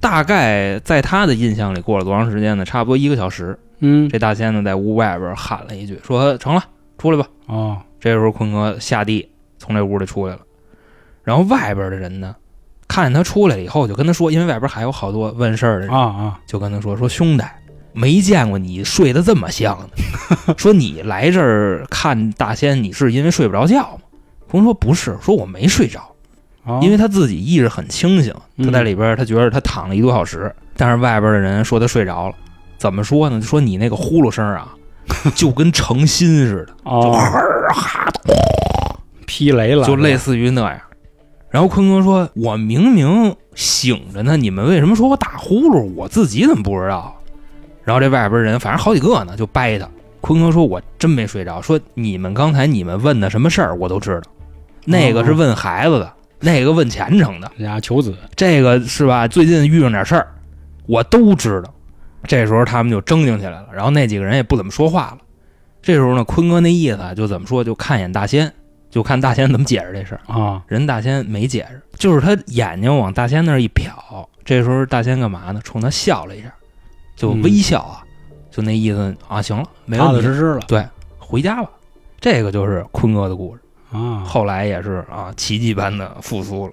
[0.00, 2.64] 大概在他的印象里过了多长时间呢？
[2.64, 3.58] 差不多一个小时。
[3.80, 6.64] 嗯这大仙呢在屋外边喊了一句，说：“成了，
[6.98, 7.28] 出来吧。
[7.46, 10.40] 哦”这时候坤哥下地从这屋里出来了，
[11.22, 12.34] 然后外边的人呢
[12.88, 17.44] 看见他出来了以后，就跟他说，因为外边还有好多问事儿的人啊，啊就跟他说说兄弟，
[17.92, 19.78] 没见过你睡得这么香
[20.46, 24.00] 的， 说你来这儿看大仙，你是因为睡不着觉吗？
[24.50, 26.07] 坤说不是，说我没睡着，
[26.68, 32.34] 啊因为他自己意识很清醒，嗯他在里边他觉得他躺了一多小时，但是外边的人说他睡着了，
[32.76, 33.40] 怎么说呢？
[33.40, 34.74] 就说你那个呼噜声啊，
[35.34, 37.12] 就跟成心似的， 就哦
[37.72, 38.06] 哈
[39.26, 40.80] 劈雷了，就类似于那样。
[41.50, 45.94] 然后坤哥说：“我明明醒着呢，你们为什么说我打呼噜？
[45.94, 47.14] 我自己怎么不知道？”
[47.84, 49.88] 然后这外边人，反正好几个呢，就掰他。
[50.20, 51.62] 坤哥说：“我真没睡着。
[51.62, 54.30] 说你们刚才你们问的什么事儿，我都知道。
[54.84, 59.26] 那个是问孩子的，那个问前程的，人家求子这个是吧？
[59.26, 60.28] 最近遇上点事儿，
[60.86, 61.74] 我都知道。”
[62.26, 65.18] 这时候他们就争竞起来了，然后那几个人也不怎么说话了。
[65.80, 68.52] 这时候呢，坤哥那意思啊就怎么说，就看一眼大仙，
[68.90, 70.20] 就看大仙怎么解释这事儿。
[70.26, 75.60] 啊人大仙没解释，就是他眼睛往大仙那儿一瞟，这时候大仙干嘛呢？
[75.62, 76.52] 冲他笑了一下，
[77.14, 78.02] 就微笑啊，
[78.50, 80.84] 就那意思啊，行了，没踏踏问题，实实了对，
[81.18, 81.70] 回家吧。
[82.20, 86.72] 这个就是坤哥的故事，啊，后来也是啊，奇迹般的复苏了。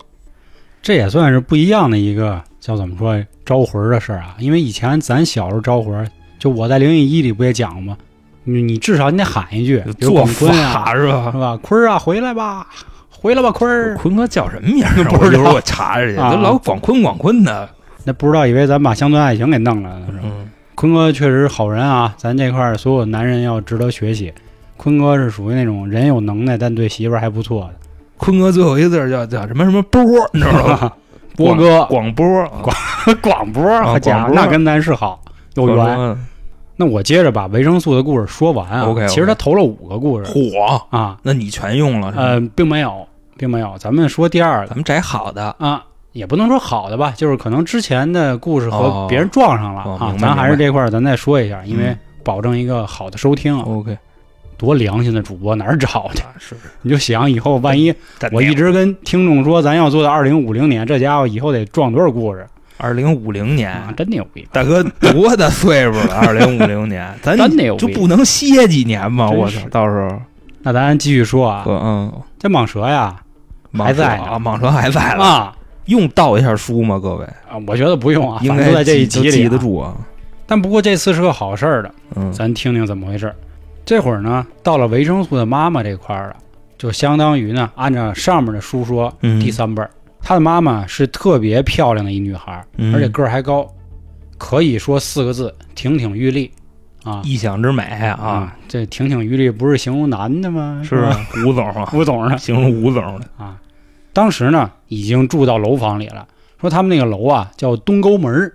[0.82, 4.36] 这也算是不一样的一个叫怎么说招魂的事儿啊。
[4.38, 7.98] 因为以前咱小时候招魂，就我在灵异一里不也讲吗？
[8.44, 11.40] 你你至少你得喊一句，比如做广坤啊，法是吧是？
[11.40, 11.58] 吧？
[11.64, 12.68] 坤儿啊，回来吧，
[13.10, 13.96] 回来吧，坤儿。
[13.98, 15.10] 坤哥叫什么名儿啊？
[15.18, 17.68] 不知道我查查去，老广坤广坤的。
[18.04, 20.20] 那不知道以为咱把乡村爱情给弄了呢，是吧？
[20.26, 24.32] 嗯，坤哥确实是好人啊，咱这块所有男人要值得学习。
[24.78, 27.74] 坤哥是属于那种人有能耐，但对媳妇儿还不错的。
[28.18, 30.92] 坤哥最后一个字叫叫什么什么波，你知道吗？
[31.36, 32.26] 波哥广播
[32.62, 32.76] 广
[33.22, 35.20] 广播，啊好家伙，那跟咱是好
[35.56, 36.18] 有缘。
[36.78, 38.84] 那我接着把维生素的故事说完啊。
[38.84, 42.24] OK，OK 其实他投了五个故事火，啊，那你全用了是吧？
[42.24, 43.06] 呃，并没有，
[43.38, 43.78] 并没有。
[43.78, 45.84] 咱们说第二个咱们摘好的，啊，
[46.14, 50.16] 也不能说好的吧，就是可能之前的故事和哦别人撞上了啊。
[50.20, 53.64] 咱还是这块儿咱再说一下，因为嗯保证一个好的收听啊。
[53.68, 53.98] OK，
[54.58, 56.24] 多良心的主播哪儿找去？
[56.40, 57.94] 是你就想以后万一
[58.32, 62.46] 我一直直跟听众说，咱要做到二零五零年，这家伙以后得撞多少故事
[62.78, 63.94] 二零五零年，啊？
[63.96, 64.46] 真牛逼！
[64.52, 66.16] 大哥多大岁数了？
[66.20, 69.30] 二零五零年， 咱真牛逼就不能歇几年吗？
[69.30, 70.22] 我操，到时候
[70.62, 73.16] 那咱继续说啊，嗯，这蟒蛇呀
[73.74, 77.00] 还在啊，蟒蛇还在了，啊用倒一下书吗？
[77.00, 79.96] 各位，啊，我觉得不用啊，应该在这一集里啊记得住啊。
[80.48, 83.36] 但不过这次是个好事儿的，嗯，咱听听怎么回事儿。
[83.86, 86.38] 这会儿呢，到了维生素的妈妈这块儿了，
[86.78, 93.72] 就相当于呢，按照上面的书说，嗯第三辈儿，她的妈妈是特别漂亮的一女孩而且个儿还高，
[94.38, 96.52] 可以说四个字：亭亭玉立
[97.04, 98.56] 啊异想之美啊，！
[98.68, 100.82] 这亭亭玉立不是形容男的吗？
[100.84, 101.28] 是吧？
[101.46, 103.62] 吴总啊， 吴总呢形容吴总的，啊，
[104.12, 106.28] 当时呢已经住到楼房里了。
[106.60, 108.52] 说他们那个楼啊叫东沟门儿，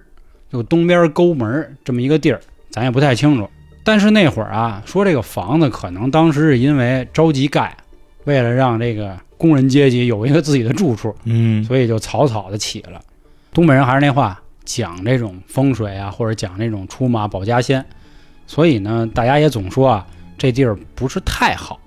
[0.50, 2.40] 就东边沟门儿这么一个地儿，
[2.70, 3.48] 咱也不太清楚。
[3.82, 7.76] 但是那会儿啊，说这个房子可能当时是因为着急盖，
[8.24, 13.00] 为了让这个工人阶级有一个自己的住处，嗯，所以就草草的起了。
[13.52, 17.84] 东北人还是那话，讲这种风水啊，或者讲这种出马保家仙，
[18.46, 20.06] 所以呢，大家也总说啊，
[20.38, 21.80] 这地儿不是太好，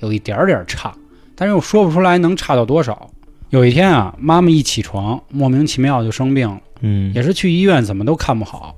[0.00, 0.92] 有一点点差，
[1.34, 3.08] 但是又说不出来能差到多少。
[3.50, 8.74] 有一天啊，妈妈一起床，莫名其妙就生病了，嗯，也是去医院怎么都看不好。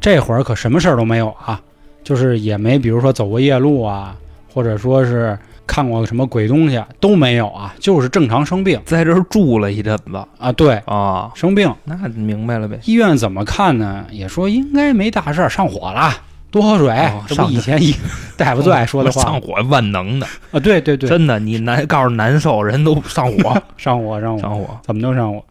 [0.00, 1.60] 这会儿可什么事儿都没有啊，
[2.02, 4.16] 就是也没比如说走过夜路啊，
[4.52, 10.50] 或者说是看过什么鬼东西都没有啊，就是正常生病在这儿住了一阵子啊。
[10.50, 12.78] 对，啊，生病，那明白了呗。
[12.84, 14.04] 医院怎么看呢？
[14.10, 16.10] 也说应该没大事儿，上火了，
[16.50, 16.92] 多喝水。
[17.28, 17.94] 这不以前医
[18.36, 20.58] 大夫最爱说的话上火万能的，啊。
[20.58, 24.66] 对对对，真的，你难告诉难受，人都上火， 上火上火，上火。
[24.82, 25.44] 怎么都上火。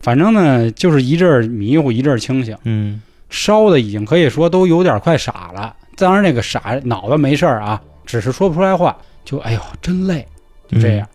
[0.00, 5.74] 反正呢，就是一阵儿迷糊，一阵儿清醒，嗯，烧的已经可以说都有点快傻了。
[5.96, 10.26] 当然，那个傻脑子没事儿啊，只是说不出来话，就哎呦真累，
[10.68, 11.06] 就这样。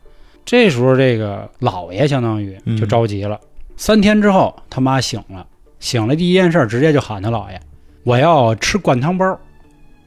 [0.45, 3.39] 这时候，这个老爷相当于就着急了。
[3.75, 5.45] 三天之后，他妈醒了，
[5.79, 7.59] 醒了第一件事儿直接就喊他姥爷
[8.03, 9.39] ：“我要吃灌汤包。”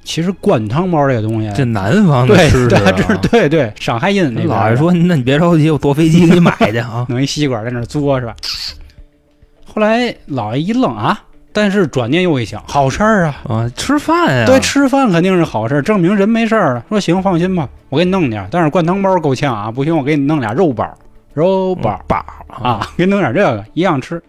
[0.02, 4.44] 其实灌汤包这个东西，这南方的对吃对食啊，这对对上海印那。
[4.44, 7.04] 老爷说：“那你别着急，我坐飞机给你买去啊。
[7.10, 8.34] 弄一吸管在那儿嘬是吧？
[9.66, 16.84] 后来老爷一愣啊，但是转念又一想，好事儿啊，”啊，吃饭呀，对，吃饭肯定是好事儿，证明人没事儿了。
[16.88, 20.88] 说行，放心吧，我给你弄点儿，但是灌汤包够呛啊，不行，我给你弄俩肉包，
[21.34, 22.00] 肉包。
[22.06, 22.16] 包
[22.48, 24.22] 啊，给你弄点这个，一样吃。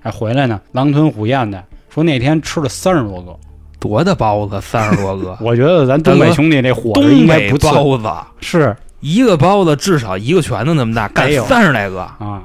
[0.00, 3.34] 还，回来呢，狼吞虎咽的说那天吃了三十多个。
[3.78, 8.08] 多大包子，三十多个， 我觉得咱东北兄弟这伙食东北应该不错，包子，
[8.40, 8.76] 是。
[9.00, 12.02] 一个包子至少一个拳头那么大，干三十来个。
[12.02, 12.42] 啊，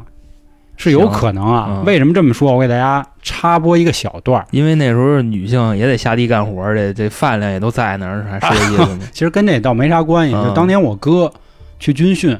[0.77, 1.67] 是有可能啊。
[1.69, 2.53] 嗯为什么这么说？
[2.53, 4.47] 我给大家插播一个小段儿。
[4.51, 8.99] 因为那时候女性也得下地干活儿，这这饭量也都在那儿，还是这意思吗？
[9.11, 11.31] 其实跟这倒没啥关系，嗯就当年我哥
[11.79, 12.37] 去军训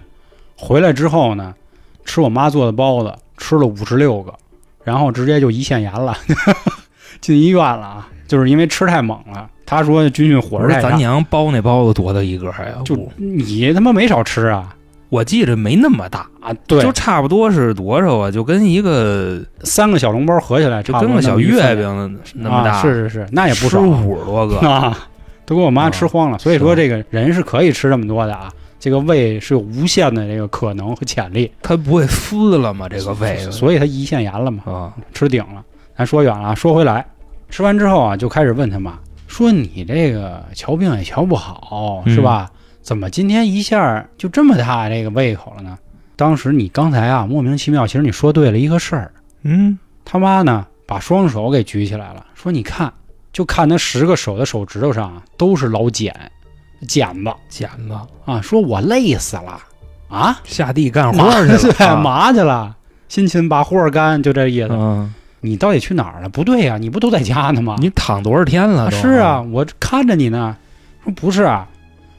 [0.56, 1.54] 回来之后呢，
[2.06, 4.34] 吃我妈做的包子，吃了五十六个，
[4.84, 6.16] 然后直接就胰腺炎了，
[7.22, 9.50] 进医院了啊，就是因为吃太猛了。
[9.66, 12.78] 他说军训伙食太大，娘包那包子多大一个呀？
[12.86, 14.74] 就你他妈没少吃啊
[15.10, 16.54] 我记着没那么大，啊！
[16.68, 18.30] 对就，差不多是多少啊？
[18.30, 24.58] 就跟一个三个小笼包合起来，就跟个小月饼那么大，啊，是是是，那也不吃少五十多个。
[24.60, 24.98] 啊，
[25.46, 26.38] 都给我妈吃慌了。
[26.38, 31.50] 所以说，这个人是可以吃这么多的啊，这个胃是有无限的这个可能和潜力。
[31.62, 32.90] 它不会撕了吗？
[32.90, 35.64] 这个胃所以他胰腺炎了嘛，啊，吃顶了。
[35.98, 37.06] 咱说远了啊，说回来，
[37.50, 42.50] 吃完之后啊，就开始问他妈说：“你这个瞧病也瞧不好，嗯是吧？
[42.88, 45.78] 怎么今天一下就这么大这个胃口了呢？”
[46.16, 49.12] 当时你刚才啊，莫名其妙，其实你说对了一个事儿。
[49.42, 52.94] 嗯，他妈呢，把双手给举起来了，说：“你看，
[53.34, 56.16] 就看他十个手的手指头上啊，都是老茧，
[56.88, 58.40] 茧子茧子啊。
[58.40, 59.60] 说我累死了
[60.08, 62.74] 啊，下地干活儿去了， 对，啊嘛去了？
[63.10, 64.70] 辛勤把活儿干，就这意思。
[64.72, 66.30] 嗯，你到底去哪儿了？
[66.30, 67.76] 不对呀、你不都在家呢吗？
[67.82, 68.84] 你躺多少天了？
[68.86, 70.56] 啊是啊，，我看着你呢。
[71.04, 71.68] 说不是啊，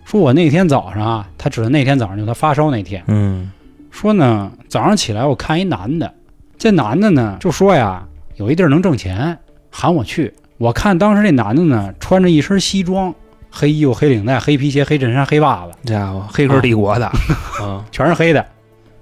[0.08, 3.04] 说我那天早上啊，他指的那天早上就他发烧那天。
[3.08, 3.52] 嗯
[3.90, 6.10] 说呢，早上起来我看一男的，
[6.56, 8.02] 这男的呢就说呀，
[8.36, 9.36] 有一地儿能挣钱，
[9.70, 10.32] 喊我去。
[10.56, 13.14] 我看当时这男的呢，穿着一身西装，
[13.50, 17.04] 黑衣服、黑领带、黑皮鞋、黑衬衫、黑袜子，家伙，黑客帝国的，
[17.60, 18.42] 啊，全是黑的。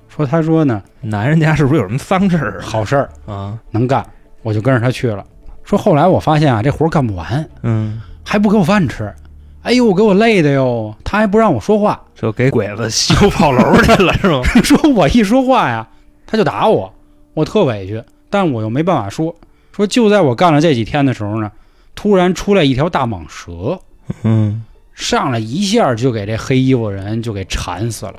[0.09, 3.57] 说他说呢，男人家是不是有什么丧事儿 好事儿啊？
[3.71, 4.05] 能干，
[4.43, 5.25] 我就跟着他去了。
[5.63, 9.15] 说后来我发现啊，这活儿干不完，嗯，还不给我饭吃，
[9.67, 10.95] 哎呦，给我累的哟！
[11.03, 14.41] 他还不让我说话，就给鬼子修炮楼去了 是吗？
[14.63, 15.89] 说我一说话呀，
[16.25, 16.95] 他就打我，
[17.35, 18.01] 我特委屈，
[18.31, 19.35] 但我又没办法说。
[19.73, 21.51] 说就在我干了这几天的时候呢，
[21.97, 23.81] 突然出来一条大蟒蛇，
[24.23, 28.15] 嗯上来一下就给这黑衣服人就给缠死了，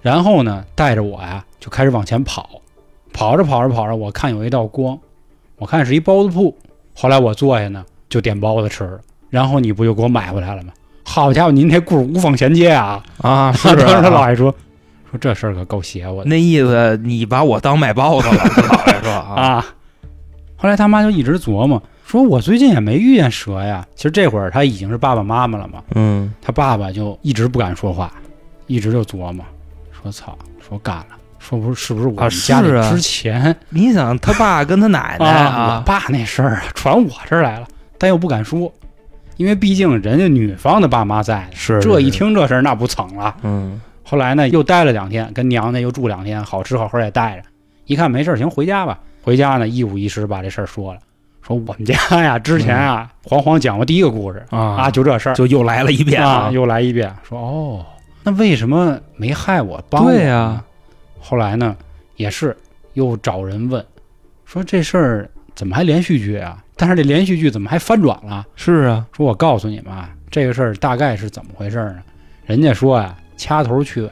[0.00, 2.48] 然后呢，带着我呀就开始往前跑，
[3.12, 4.98] 跑着跑着跑着，我看有一道光，
[5.58, 6.56] 我看是一包子铺，
[6.94, 10.72] 后来我坐下呢就点包子吃了，然后你不就给我买回来了吗？
[11.08, 13.02] 好家伙，您这故事无缝衔接啊！
[13.22, 14.50] 啊， 是当时他啊姥爷说
[15.10, 16.24] 说这事儿可够邪乎的。
[16.26, 19.66] 那意思，你把我当卖包子了，这老爷说啊， 啊。
[20.56, 23.86] 后来他妈就一直琢磨，说我最近也没遇见蛇呀。
[23.94, 26.34] 其实这会儿他已经是爸爸妈妈了嘛，嗯。
[26.42, 28.12] 他爸爸就一直不敢说话，
[28.66, 29.44] 一直就琢磨，
[30.02, 30.36] 说操，
[30.68, 31.06] 说干了，
[31.38, 37.66] 说不是是不是我啊们家里之前你想他爸跟他奶奶啊 我啊，爸那事儿啊传我这儿来了，
[37.96, 38.70] 但又不敢说，
[39.36, 43.34] 因为毕竟人家女方的爸妈在呢，是这一，听这事儿那不蹭了。
[43.42, 47.42] 嗯后来呢，又待了两天，跟娘家又住两天，好吃好喝也带着。
[47.86, 49.00] 一看没事儿，行，回家吧。
[49.20, 51.00] 回家呢，一五一十把这事儿说了，
[51.42, 57.84] 说我们家呀，之前啊，黄黄讲过第一个故事啊啊，就这事儿就又来了一遍啊，又来一遍，说哦，
[58.22, 60.12] 那为什么没害我，帮我？
[60.12, 60.62] 对呀，
[61.18, 61.76] 后来呢，
[62.14, 62.56] 也是
[62.92, 63.84] 又找人问，
[64.44, 66.62] 说这事儿怎么还连续剧啊？
[66.76, 68.46] 但是这连续剧怎么还翻转了？
[68.54, 71.96] 是啊，说我告诉你们啊，这个事儿大概是怎么回事呢？
[72.44, 74.10] 人家说啊、掐头去尾，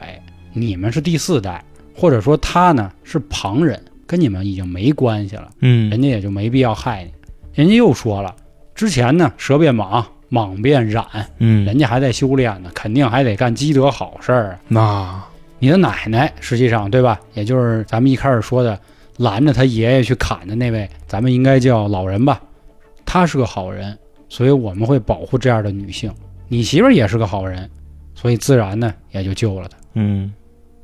[0.51, 1.63] 你们是第四代，
[1.95, 7.11] 或者说他呢是旁人，跟你们已经没关系了，嗯人家也就没必要害你。
[7.53, 8.35] 人家又说了，
[8.73, 11.05] 之前呢蛇变蟒，蟒变染，
[11.37, 14.59] 嗯，人家还在修炼呢，肯定还得干积德好事儿啊。
[14.67, 15.23] 那
[15.59, 17.19] 你的奶奶，实际上对吧？
[17.35, 18.77] 也就是咱们一开始说的，
[19.17, 22.41] 拦着他爷爷去砍的那位，咱们应该叫老人吧？
[23.05, 23.97] 他是个好人，
[24.27, 26.11] 所以我们会保护这样的女性。
[26.47, 27.69] 你媳妇儿也是个好人，
[28.13, 30.33] 所以自然呢也就救了她嗯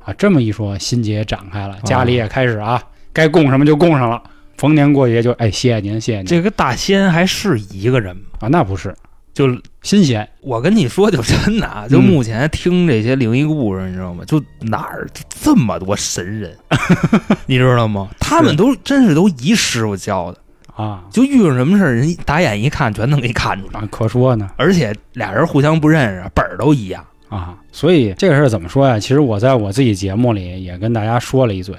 [0.04, 0.12] 啊。
[0.14, 4.22] 这么一说，心结展开了，家里也开始啊，该供什么就供上了。
[4.56, 6.26] 逢年过节就哎，谢谢您，谢谢您。
[6.26, 8.22] 这个大仙还是一个人吗？
[8.40, 8.94] 啊，那不是
[9.34, 9.48] 就
[9.82, 14.24] 新鲜我跟你说，就真的啊，就嗯目前听这些灵异故事，你知道吗？
[14.26, 16.56] 就哪儿这么多神人，
[17.46, 18.08] 你知道吗？
[18.20, 20.38] 他们都真是都一师傅教的，
[20.74, 23.80] 啊就遇上什么事儿，人打眼一看，全能给你看出来。
[23.80, 27.04] 啊，可说呢而且俩人互相不认识，本儿都一样。
[27.28, 27.58] 啊。
[27.72, 28.98] 所以这个事儿怎么说呀？
[28.98, 31.74] 其实我在我自己节目里也跟大家说了一嘴，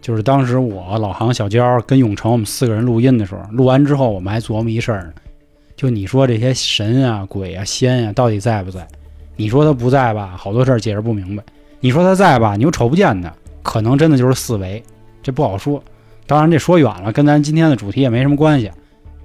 [0.00, 5.12] 就是当时我老航、小娇跟永成我们四个人录音的时候，录完之后我们还琢磨一事儿呢，
[5.76, 8.86] 就你说这些神啊、鬼啊、仙啊到底在不在？
[9.36, 11.42] 你说他不在吧，好多事儿解释不明白；
[11.80, 13.30] 你说他在吧，你又瞅不见他，
[13.62, 14.82] 可能真的就是四维，
[15.22, 15.82] 这不好说。
[16.26, 18.70] 当然这说远了，跟咱今天的主题也没什么关系。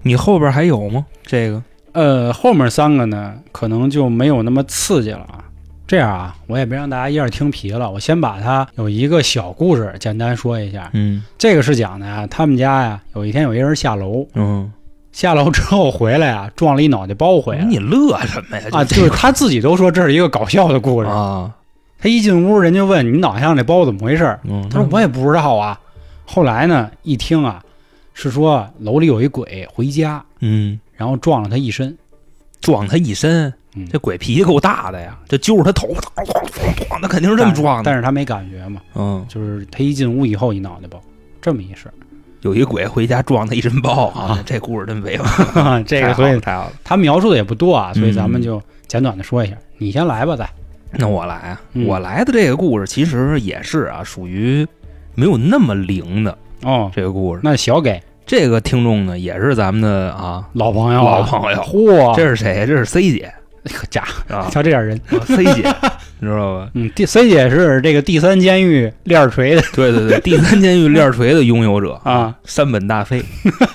[0.01, 1.05] 你后边还有吗？
[1.23, 5.45] 这个呃，后面三个呢，可能就没有那么刺激了啊。
[5.87, 10.89] 这样啊，我也别让大家一下听疲了，我先把它有一个小故事简单说一下。
[10.93, 14.71] 嗯这个是讲的啊，他们家呀，有一天有一人下楼，嗯，
[15.11, 18.67] 下楼之后回来啊，撞了一脑袋包回来你乐什么呀？
[18.71, 21.09] 啊，就是他自己都说这是一个搞笑的故事。
[21.09, 21.53] 啊，
[21.99, 25.79] 他一进屋，人家问你脑袋上这包怎么回事，嗯，他说我也不知道啊。
[26.25, 27.61] 后来呢，一听啊，
[28.13, 31.97] 是说楼里有一鬼回家，嗯然后撞了他一身。
[32.61, 37.83] 撞他一身，嗯这鬼脾气够大的呀，这揪着他头，发咣咣咣，那肯定是这么撞的。
[37.83, 41.01] 但是他没感觉嘛，嗯，就是他一进屋以后一脑袋包，
[41.41, 41.91] 这么一事
[42.41, 45.29] 有一鬼回家撞他一身包啊，这故事真委婉。
[45.77, 45.83] 儿。
[45.87, 46.71] 这个所以太好了。
[46.83, 49.55] 他描述的也不多啊，所以咱们嗯就简短的说一下。
[49.77, 50.49] 你先来吧，再
[50.93, 54.67] 那我来啊，嗯我来的这个故事其实也是啊，属于
[55.15, 56.91] 没有那么灵的哦。
[56.93, 57.41] 这个故事。
[57.43, 62.65] 那小给这个听众呢，也是咱们的啊，老朋友啊，老朋友嚯，这是谁？
[62.65, 63.31] 这是 C 姐
[63.65, 64.99] 可家伙，啊瞧这点人。
[65.25, 65.63] ，C 姐，
[66.23, 66.69] 你知道吧？
[66.75, 73.23] 嗯，第 C 姐是这个第三监狱链儿锤的对对对，第三监狱链锤的拥有者 啊，三本大飞。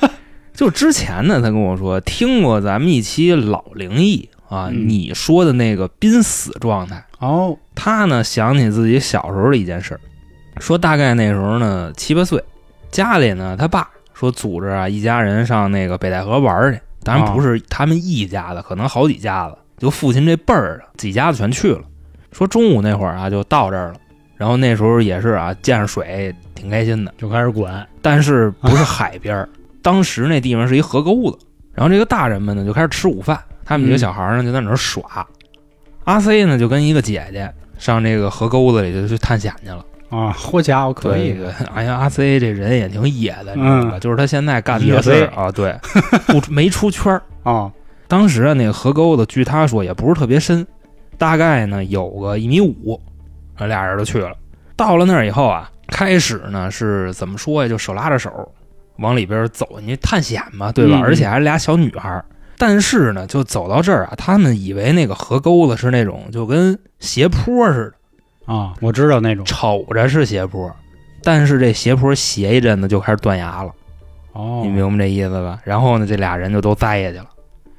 [0.55, 10.01] 就之前呢，他跟我说听过咱们一期老灵异啊，嗯你说的那个濒死状态，哦，他呢想起自己小时候的一件事儿，
[10.61, 12.41] 说大概那时候呢七八岁，
[12.93, 21.83] 家里呢他爸说组织啊一家人上那个北戴河玩儿去，当然不是他们一家的，可能好几家子，就父亲这辈儿的几家子全去了。
[22.33, 23.95] 说中午那会儿啊就到这儿了，
[24.37, 29.49] 然后那时候也是啊见着水挺开心的，就开始滚但是不是海边儿，
[29.83, 31.39] 当时那地方是一河沟子。
[31.75, 35.27] 然后这个大人们呢就开始吃午饭，他们几个嗯小孩呢就在那儿耍。
[36.05, 39.85] 阿 C 呢就跟一个姐姐上这个河沟子里就去探险去了。
[40.09, 41.37] 啊，好家伙，可以
[41.75, 43.91] 哎呀，阿 C 这人也挺野的，你知道吧？
[43.95, 45.77] 嗯就是他现在干的野事儿啊，对，
[46.29, 47.21] 不出没出圈儿。
[47.43, 47.71] 啊，
[48.09, 50.67] 当时啊，那个河沟子，据他说也不是特别深，
[51.18, 53.00] 大概呢有个一米五，
[53.57, 54.35] 啊，俩人就去了。
[54.76, 57.68] 到了那儿以后啊，开始呢是怎么说呀？
[57.68, 58.31] 就手拉着手
[58.98, 60.98] 往里边走，你探险嘛，对吧？
[60.98, 62.24] 嗯而且还是俩小女孩儿。
[62.59, 67.92] 但是呢，就走到这儿啊，他们以为那个河沟子是那种就跟斜坡似
[68.46, 70.74] 的，啊，我知道那种瞅着是斜坡，
[71.22, 73.70] 但是这斜坡斜一阵子就开始断崖了。
[74.33, 75.61] 哦，你明白这意思吧？
[75.64, 77.26] 然后呢，这俩人就都栽下去了。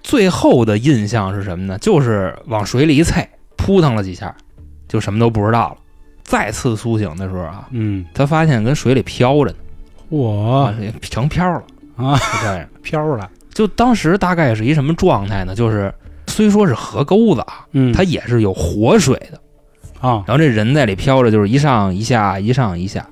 [0.08, 1.78] 最后的印象是什么呢？
[1.80, 4.34] 就是往水里一踩，扑腾了几下，
[4.88, 5.78] 就什么都不知道了。
[6.24, 9.58] 再次苏醒的时候啊，嗯，他发现跟水里飘着呢，
[10.08, 11.62] 我啊，成飘了
[11.98, 12.65] 啊，就这样。
[12.82, 15.54] 飘了，就当时大概是一什么状态呢？
[15.54, 15.93] 就是
[16.28, 19.38] 虽说是河沟子啊，嗯，它也是有活水的，
[20.00, 23.06] 啊，然后这人在里飘着，就是一上一下，一上一下。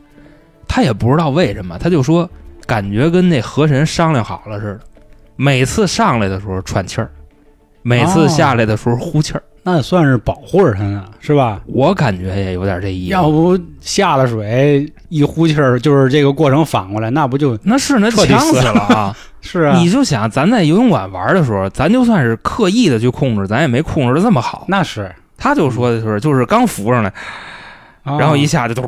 [0.66, 2.30] 他也不知道为什么，他就说
[2.66, 4.80] 感觉跟那河神商量好了似的，
[5.36, 7.10] 每次上来的时候喘气儿，
[7.82, 9.44] 每次下来的时候呼气儿。
[9.68, 11.60] 那算是保护着他呢，是吧？
[11.66, 13.12] 我感觉也有点这意思。
[13.12, 19.18] 要不下了水一呼气儿，就是这个过程反过来，那不就那是那呛死死了啊！
[19.42, 19.76] 是啊？
[19.78, 24.66] 你就想咱在游泳馆玩的时候，咱就算是刻意的去控制，咱也没控制的这么好。
[24.68, 27.12] 那是，他就说的是，就是刚浮上来，
[28.04, 28.84] 啊然后一下就嘟，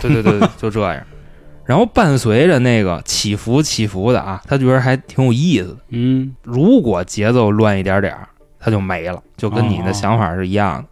[0.00, 1.02] 对对对，就这样。
[1.66, 5.76] 然后伴随着那个起伏起伏的啊，他觉得还挺有意思的。
[5.90, 10.88] 嗯，如果节奏乱一点点儿，他就没了，就跟你的想法是一样的。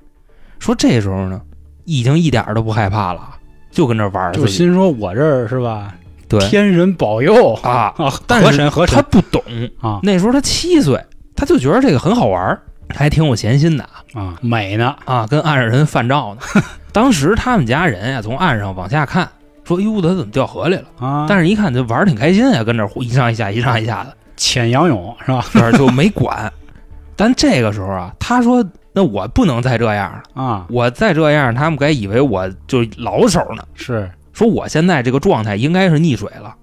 [0.58, 1.40] 说这时候呢，
[1.84, 3.36] 已经一点儿都不害怕了，
[3.70, 4.46] 就跟这玩儿就。
[4.46, 5.94] 心说我这儿是吧？
[6.28, 8.10] 对天人保佑啊，啊！
[8.26, 9.42] 但是河神河神他不懂，
[9.82, 10.98] 啊那时候他七岁，
[11.36, 16.62] 他就觉得这个很好玩儿，还挺有闲心的啊啊，美呢，啊，跟岸上人犯照呢。
[16.90, 19.28] 当时他们家人呀，从岸上往下看，
[19.76, 25.44] 说：“哟，他怎么掉河里了？”啊，但是一看，这玩儿挺开心呀，跟这儿一上一下，一上一下的，潜仰泳是吧？
[25.72, 26.52] 就没管。
[27.16, 33.62] 但这个时候啊，他说：“那我不能再这样了，啊，我再这样，他们该以为我就老手呢。
[33.74, 36.54] 是说我现在这个状态应该是溺水了，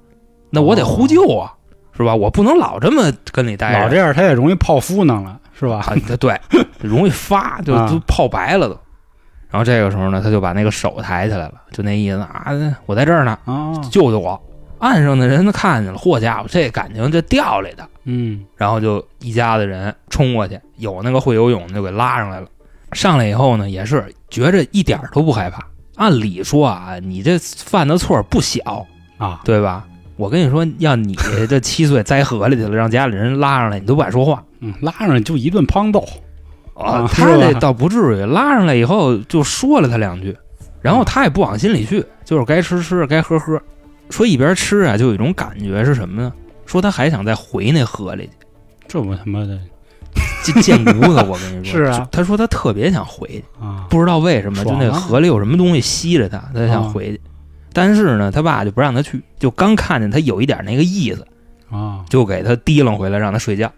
[0.50, 1.54] 那我得呼救啊，
[1.96, 2.16] 是吧？
[2.16, 5.86] 我不能老这么跟你待着，老这样，他也容易泡芙囊了，是吧？
[5.86, 6.40] 啊，对，
[6.82, 8.78] 容易发，就啊就泡白了都。
[9.50, 12.46] 然后这个时候呢，他就把那个手抬起来了，就那意思啊，
[12.86, 14.40] 我在这儿呢，啊，救救我！
[14.78, 22.48] 岸上的人都看见了，嚯家伙，这感情这掉来的，嗯，然后就一家子人冲过去，有那个会游泳的就给拉上来了。
[22.94, 25.66] 上来以后呢，也是觉着一点都不害怕。
[25.96, 28.86] 按理说啊，你这犯的错不小，
[29.18, 29.86] 啊，对吧？
[30.16, 31.16] 我跟你说，要你
[31.50, 34.44] 这七岁栽河里去了，让家里人拉上来，你都不敢说话。
[34.60, 36.06] 嗯，拉上来就一顿胖揍，
[36.80, 40.36] 啊他这倒不至于，拉上来以后就说了他两句，
[40.82, 43.62] 然后他也不往心里去，就是该吃吃，该喝喝。
[44.10, 46.34] 说一边吃啊，就有一种感觉是什么呢？
[46.66, 48.32] 说他还想再回那河里去，
[48.88, 49.60] 这我他妈的
[50.44, 51.14] 就贱骨头。
[51.26, 57.22] 我跟你说，是啊他说他特别想回去，啊，不知道为什么，就那河里有什么东西吸着他，他想回去。
[57.72, 61.26] 但是呢，他爸就不让他去，就刚看见他有一点那个意思，
[61.70, 63.72] 啊，就给他提楞回来，让他睡觉，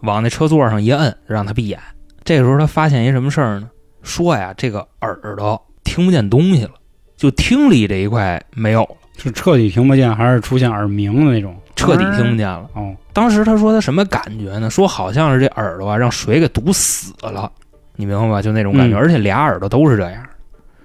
[0.00, 1.78] 往那车座上一摁，让他闭眼。
[2.24, 3.68] 这时候他发现一什么事儿呢？
[4.02, 6.70] 说呀，这个耳朵听不见东西了，
[7.16, 11.54] 就听力这一块没有了，是彻底听不见，还是出现耳鸣的那种？
[11.74, 12.68] 彻底听不见了。
[12.74, 14.70] 哦，当时他说他什么感觉呢？
[14.70, 17.50] 说好像是这耳朵啊让水给堵死了，
[17.96, 18.42] 你明白吧？
[18.42, 20.22] 就那种感觉，嗯而且俩耳朵都是这样，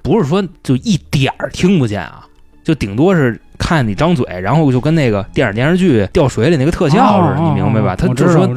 [0.01, 2.25] 不是说就一点儿听不见啊，
[2.63, 7.95] 就顶多是看你张嘴，然后就跟那个电影电视剧掉水里那个特效似的，哦你明白吧？
[7.95, 8.47] 他就是说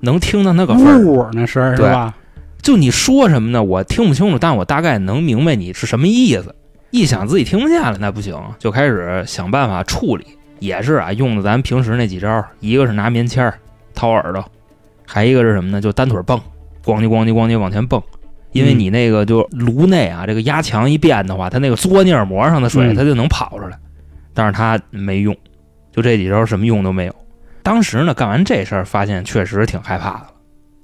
[0.00, 0.98] 能听到那个味儿。
[0.98, 2.14] 呜那声儿是对吧？
[2.70, 3.64] 就你说什么呢？
[3.64, 6.54] 我听不清楚，但我大概能明白你是什么意思。
[6.92, 10.24] 一想自己听不见了，那不行，就开始想办法处理。
[10.60, 13.58] 也是啊，用的咱平时那几招，一个是拿棉签儿
[13.92, 14.48] 掏耳朵，
[15.04, 15.80] 还一个是什么呢？
[15.80, 16.40] 就单腿蹦，
[16.84, 18.00] 咣叽咣叽咣叽往前蹦。
[18.52, 23.76] 因为嗯你那个就颅内啊，这个压强一变的话，它那个作尼尔膜上的水嗯它就能跑出来，
[24.32, 25.36] 但是它没用，
[25.90, 27.14] 就这几招什么用都没有。
[27.64, 30.30] 当时呢，干完这事儿，发现确实挺害怕的了，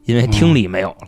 [0.07, 1.07] 因为听力没有了。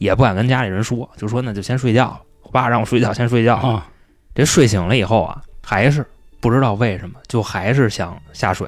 [0.00, 2.20] 也不敢跟家里人说，就说那就先睡觉吧。
[2.42, 3.54] 我爸让我睡觉，先睡觉。
[3.56, 3.86] 啊，
[4.34, 6.04] 这睡醒了以后啊，还是
[6.40, 8.66] 不知道为什么，就还是想下水，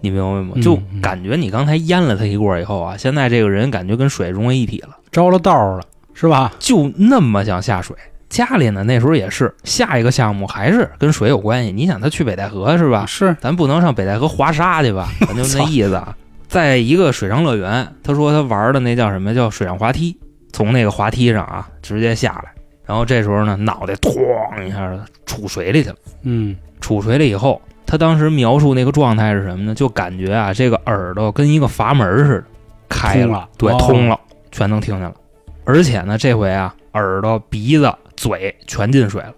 [0.00, 0.52] 你明白吗？
[0.56, 5.82] 嗯就感觉你刚才淹了他一过以后啊，现在这个人感觉跟水融为一体了，着了道儿了，
[6.14, 6.50] 是吧？
[6.58, 7.94] 就那么想下水。
[8.30, 11.72] 家里呢那时候也是下一个项目还是跟水有关系。
[11.72, 13.04] 你想他去北戴河是吧？
[13.06, 15.08] 是咱不能上北戴河滑沙去吧？
[15.26, 16.16] 咱就那意思啊。
[16.46, 20.16] 在一个水上乐园，他说他玩的那叫什么叫水上滑梯，
[20.52, 22.52] 从那个滑梯上啊直接下来，
[22.84, 25.96] 然后这时候呢脑袋咣一下子杵水里去了。
[26.22, 29.74] 嗯，杵水里以后，他当时描述那个状态是什么呢？
[29.74, 32.44] 就感觉啊这个耳朵跟一个阀门似的
[32.88, 34.18] 开通了对，哦通了，
[34.50, 35.14] 全能听见了。
[35.64, 39.34] 而且呢这回啊耳朵、鼻子、嘴全进水了。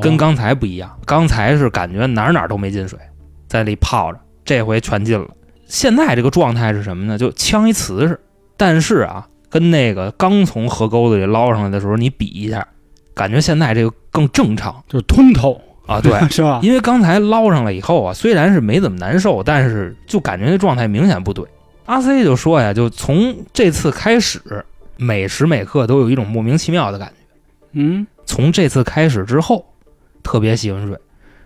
[0.00, 2.98] 跟刚才不一样，刚才是感觉哪儿哪儿都没进水，
[3.46, 5.28] 在里泡着，这回全进了。
[5.66, 7.18] 现在这个状态是什么呢？
[7.18, 8.18] 就呛一瓷实，
[8.56, 12.66] 但是啊，跟那个刚从河沟子里捞上来的时候你比一下，
[13.14, 16.00] 感觉现在这个更正常就是通透，啊。
[16.00, 16.60] 对， 是吧？
[16.62, 21.44] 因为刚才捞上来以后啊，虽然是没怎么难受，但是就感觉那状态明显不对。
[21.86, 24.40] 阿 C 就说呀，就从这次开始，
[24.96, 27.14] 每时每刻都有一种莫名其妙的感觉。
[27.72, 29.64] 嗯，从这次开始之后，
[30.22, 30.98] 特别喜欢水，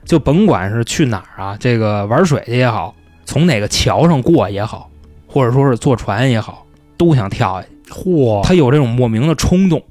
[0.07, 2.95] 就甭管是去哪儿啊，这个玩水去也好，
[3.27, 4.89] 从哪个桥上过也好，
[5.27, 6.65] 或者说是坐船也好，
[6.97, 7.69] 都想跳下去。
[7.91, 9.83] 嚯，他有这种莫名的冲动，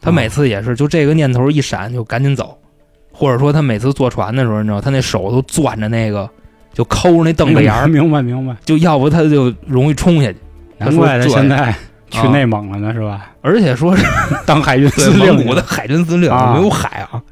[0.00, 2.58] 他每次也是就这个念头一闪就赶紧走，
[3.12, 6.28] 或者说他每次坐船的时候，你知道他那手都攥着那个，
[6.72, 10.38] 就抠着那凳子沿儿，明白明白，就要不他就容易冲下去。
[10.78, 11.72] 难怪他现在
[12.10, 13.30] 去啊内蒙了呢，是吧？
[13.42, 14.04] 而且说是
[14.44, 17.22] 当海军司令蒙古的海军司令，啊没有海啊。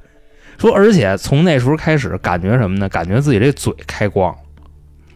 [0.58, 2.88] 说，而且从那时候开始，感觉什么呢？
[2.88, 4.32] 感觉自己这嘴开光，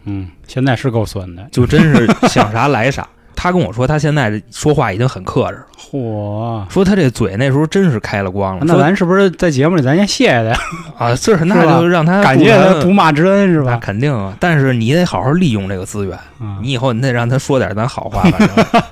[0.05, 3.07] 嗯，现在是够损的，就真是想啥来啥。
[3.37, 6.68] 他跟我说，他现在说话已经很克制了，嚯。
[6.72, 8.64] 说他这嘴那时候真是开了光了。
[8.64, 10.59] 那咱是不是在节目里咱先谢谢他呀？
[10.99, 13.78] 啊，是吧那就让他感谢他不不骂之恩是吧？
[13.80, 18.22] 肯定啊，但是你得好好利用这个资源，啊你以后你得让他说点咱好话。
[18.32, 18.82] 反正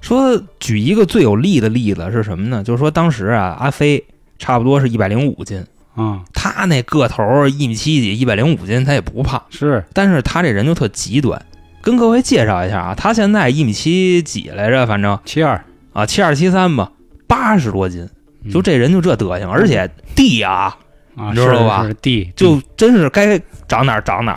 [0.00, 2.64] 说举一个最有力的例子是什么呢？
[2.64, 4.02] 就是说当时啊，阿飞
[4.38, 5.64] 差不多是一百零五斤，
[5.94, 11.40] 啊他那个头一米七几，一百零五斤，他也不胖，是但是他这人就特极端。
[11.82, 15.62] 跟各位介绍一下啊，他现在一米七几来着，反正七二，
[15.92, 16.92] 啊七二七三吧，
[17.26, 18.08] 八十多斤，
[18.44, 20.76] 嗯就这人就这德行，而且地啊，
[21.16, 24.32] 啊，你知道吧是是地就真是该长哪儿长哪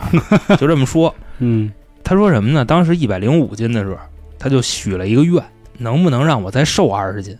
[0.48, 1.14] 儿， 就这么说。
[1.38, 1.72] 嗯
[2.02, 2.64] 他说什么呢？
[2.64, 3.98] 当时一百零五斤的时候，
[4.38, 5.42] 他就许了一个愿，
[5.78, 7.36] 能不能让我再瘦二十斤？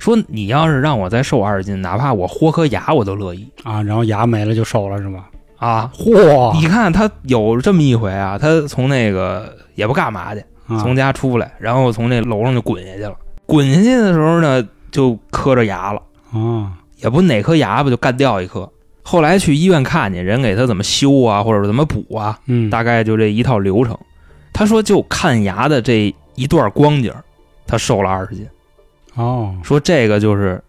[0.00, 5.29] 说你要是让我再瘦二十斤，哪怕我豁颗牙我都乐意啊，然后牙没了就瘦了是吧？
[5.60, 5.90] 啊！
[5.94, 10.42] 嚯你看他有这么一回啊，他从那个 也不干嘛去，
[10.80, 13.14] 从家出来，然后从那楼上就滚下去了。
[13.46, 16.02] 滚下去的时候呢，就磕着牙了，
[16.32, 18.68] 啊也不哪颗牙吧就干掉一颗。
[19.02, 23.96] 后来去医院看去，人给他怎么修啊，或者怎么补啊，嗯，大概就这一套流程。
[24.52, 27.12] 他说就看牙的这一段光景，
[27.66, 28.46] 他瘦了二十斤。
[29.14, 30.62] 哦，说这个就是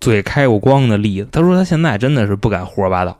[0.00, 1.28] 嘴开过光的例子。
[1.32, 3.16] 他说他现在真的是不敢胡说八道，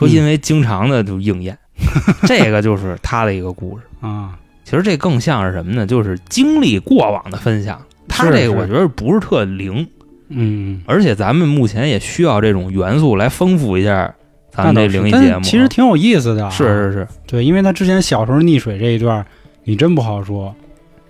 [0.00, 1.56] 说因为经常的就应验，
[2.26, 3.84] 这个就是他的一个故事。
[4.00, 5.86] 啊，其实这更像是什么呢？
[5.86, 7.80] 就是经历过往的分享。
[8.08, 9.86] 他这个我觉得不是特灵，
[10.30, 14.12] 嗯，而且咱们目前也需要这种元素来丰富一下
[14.50, 15.40] 咱们这灵异节目。
[15.42, 19.24] 其实挺有意思的啊，是是是，对，因为他之前小时候溺水这一段，
[19.62, 20.52] 你真不好说，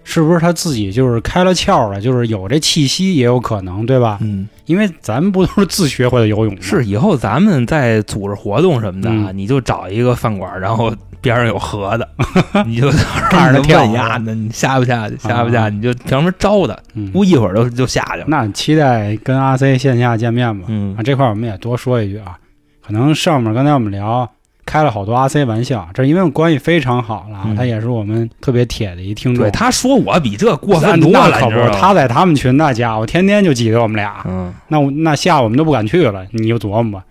[0.03, 4.19] 是不是他自己就是开了窍了，就是有这气息也有可能，对吧？
[4.21, 6.61] 嗯，因为咱们不都是自学会的游泳吗？
[6.63, 12.09] 是以后咱们再组织活动什么的你就找一个饭馆，然后边上有河的，
[12.67, 15.17] 你就看着他跳问呀，那你下不下去？
[15.19, 15.77] 下不下啊去？
[15.77, 16.77] 你就凭什么招他？
[16.95, 18.25] 嗯，估一会儿就就下去了。
[18.27, 20.65] 那期待跟阿 C 线下见面吧。
[20.69, 22.39] 嗯啊，这块我们也多说一句啊，
[22.85, 24.29] 可能上面刚才我们聊
[24.71, 29.43] 开了好多阿 C 玩笑，这因为我关系非常好了他也是我们特别铁的一听众。
[29.43, 37.05] 对，他说我比这过分多了，那可不他在他们群那家伙天天就挤兑我们俩，嗯那我那下午我们都不敢去了，你就琢磨吧。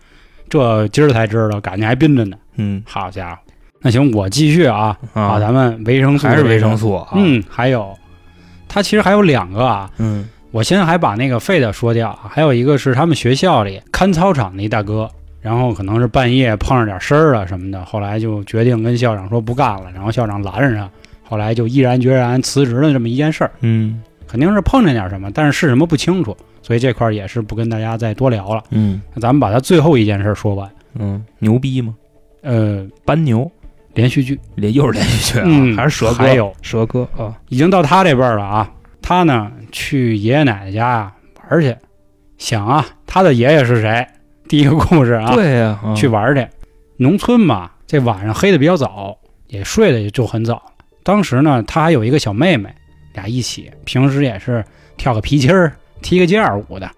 [0.48, 2.38] 这今儿才知道，感觉还冰着呢。
[2.56, 3.38] 嗯好家伙，
[3.82, 7.10] 那行，我继续啊，把啊，咱们维生素还是维生素啊。
[7.16, 7.94] 嗯，还有，
[8.70, 9.92] 他其实还有两个啊。
[9.98, 15.08] 嗯我先还把那个废的说掉啊，还有一个是他们学校里看操场那大哥，
[15.42, 20.90] 然后可能是半夜碰上点事儿啊什么的，后来就决定跟校长说不干了，然后校长拦着他，
[21.24, 28.64] 后来就毅然决然辞职了这么一件事儿，嗯肯定是碰见点什么，但是是什么不清楚，所以这块儿也是不跟大家再多聊了。
[28.70, 29.02] 嗯。
[29.14, 31.96] 那咱们把他最后一件事儿说完，嗯，牛逼吗？
[32.42, 33.50] 呃，班牛。
[33.96, 34.40] 连续剧。
[34.54, 36.14] 连又是连续剧啊，嗯还是蛇哥？
[36.14, 36.54] 还有。
[36.62, 38.72] 蛇哥啊，已经到他这辈儿了啊，
[39.02, 41.76] 他呢去爷爷奶奶家啊玩儿去，
[42.38, 44.06] 想啊，他的爷爷是谁？
[44.50, 46.46] 第一个故事啊，对呀，啊去玩去。
[46.98, 49.16] 农村嘛，这晚上黑的比较早，
[49.48, 50.60] 也睡得就很早。
[51.04, 52.74] 当时呢，他还有一个小妹妹，
[53.14, 54.66] 俩一起，平时也是
[54.98, 55.72] 跳个皮筋儿、
[56.02, 56.90] 踢个毽儿舞的。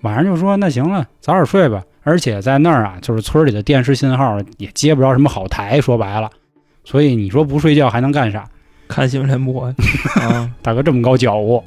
[0.00, 1.82] 晚上就说那行了，早点睡吧。
[2.02, 6.30] 而且在那儿啊，就是村里的电视信号也接不着什么好台，说白了，
[6.82, 8.48] 所以你说不睡觉还能干啥？
[8.88, 9.66] 看新闻联播
[10.22, 11.62] 啊，大哥这么高觉悟，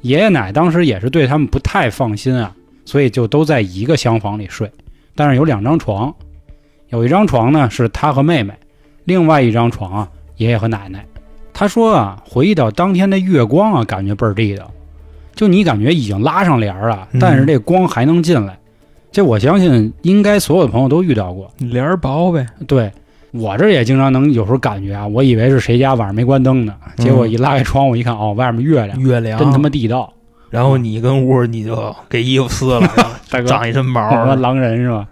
[0.00, 2.52] 爷爷奶当时也是对他们不太放心啊，
[2.84, 4.70] 所以就都在一个厢房里睡，
[5.14, 6.14] 但是有两张床，
[6.88, 8.52] 有一张床呢是他和妹妹，
[9.04, 11.04] 另外一张床啊爷爷和奶奶。
[11.52, 14.70] 他说啊，回忆到当天的月光啊，感觉倍儿地道，
[15.34, 18.58] 就你感觉已经拉上帘儿了，嗯但是这光还能进来，
[19.12, 21.48] 这我相信应该所有的朋友都遇到过。
[21.58, 22.90] 帘儿薄呗，对
[23.30, 30.12] 我这也经常能有时候感觉啊，我以为是谁家晚上没关灯呢，结果一拉开窗户一看，哦，外面月亮，月亮真他妈地道。
[30.54, 32.88] 然后你跟屋你就给衣服撕了，
[33.44, 35.04] 长一身毛狼人是吧？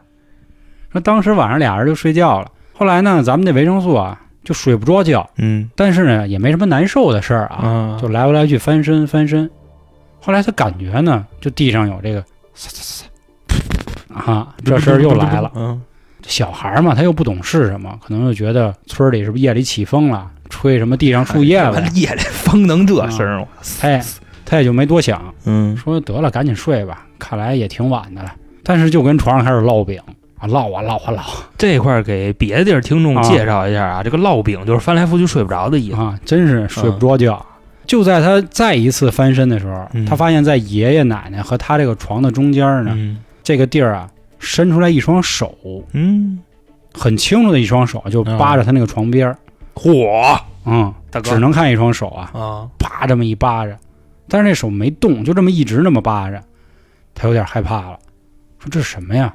[0.93, 5.68] 说当时晚上俩人就睡觉了，后来呢，咱们这维生素啊就睡不着觉，嗯。
[5.74, 9.51] 但是呢也没什么难受的事儿啊，啊，就来回来去翻身翻身。
[10.20, 12.20] 后来他感觉呢，就地上有这个
[12.55, 13.05] 嘶嘶嘶
[14.14, 15.51] 啊，这声儿又来了。
[15.57, 15.82] 嗯。
[16.24, 23.49] 小孩儿嘛，他又不懂是什么，可能就觉得村里是不是夜里起风了，吹什么地上树叶哎了， 夜里风能这声儿，我
[24.53, 25.74] 他也就没多想，嗯。
[25.74, 28.30] 说得了，赶紧睡吧，看来也挺晚的了。
[28.62, 29.98] 但是就跟床上开始烙饼
[30.38, 31.42] 啊，烙啊烙啊烙。
[31.57, 35.96] 这块儿给别的地儿听众啊介绍一下啊，这个烙饼就是翻来覆去睡不着的意思。
[35.96, 37.46] 啊，真是睡不着觉。
[37.86, 40.05] 就在他再一次翻身的时候，嗯。
[40.05, 43.16] 他发现，在爷爷奶奶和他这个床的中间呢，嗯。
[43.42, 44.07] 这个地儿啊，
[44.38, 45.57] 伸出来一双手，
[45.92, 46.38] 嗯，
[46.92, 49.38] 很清楚的一双手，就扒着他那个床边儿。
[49.74, 50.38] 嚯！
[50.66, 51.30] 嗯，大哥。
[51.30, 53.74] 只能看一双手啊，啊，啪这么一扒着，
[54.33, 56.43] 但是那手没动，就这么一直那么扒着，
[57.14, 57.99] 他有点害怕了，
[58.59, 59.35] 说这是什么呀？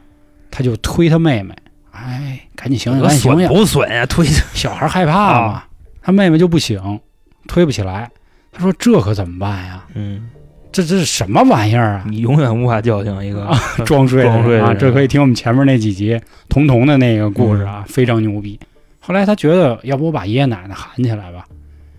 [0.50, 1.54] 他就推他妹妹，
[1.92, 3.48] 哎，赶紧醒醒，赶紧醒损醒！
[3.48, 4.08] 不损呀？
[4.08, 5.64] 推小孩害怕嘛，
[6.02, 7.00] 他妹妹就不醒，
[7.48, 8.10] 推不起来。
[8.52, 9.86] 他说这可怎么办呀？
[9.94, 10.32] 嗯，
[10.72, 12.06] 这这是什么玩意儿啊？
[12.08, 14.74] 你永远无法叫醒一个 装睡的啊！
[14.74, 16.20] 这可以听我们前面那几集
[16.50, 18.60] 童童的那个故事啊，非常牛逼。
[19.00, 21.46] 后来他觉得，要不我把爷爷奶奶喊起来吧，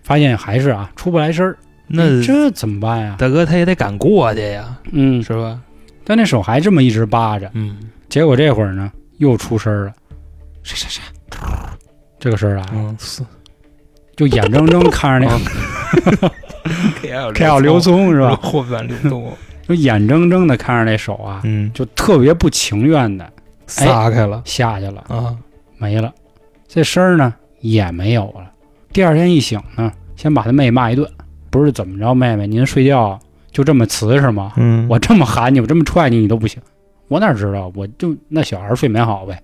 [0.03, 1.57] 发现还是啊出不来声儿。
[1.89, 3.15] 那哎这怎么办呀？
[3.19, 5.59] 大哥他也得赶过去呀，嗯，是吧？
[6.03, 7.77] 但那手还这么一直扒着，嗯。
[8.07, 9.93] 结果这会儿呢又出声了，
[10.63, 11.01] 啥啥啥，
[12.19, 13.23] 这个声儿来了，嗯，是。
[14.15, 16.31] 就眼睁睁看着那个
[17.33, 18.35] K L 刘聪是吧？
[18.41, 19.31] 后半流松，
[19.67, 23.31] 就眼睁睁的看着那手啊，嗯，就特别不情愿的
[23.67, 24.41] 撒开了。
[24.45, 25.35] 下去了，啊，
[25.77, 26.13] 没了，
[26.67, 28.51] 这声儿呢也没有了。
[28.91, 31.09] 第二天一醒呢，先把他妹骂一顿，
[31.49, 33.19] 不是怎么着，妹妹您睡觉
[33.51, 34.53] 就这么瓷实吗？
[34.57, 36.61] 嗯我这么喊你，我这么踹你，你都不行。
[37.07, 37.71] 我哪知道？
[37.75, 39.41] 我就那小孩睡眠好呗，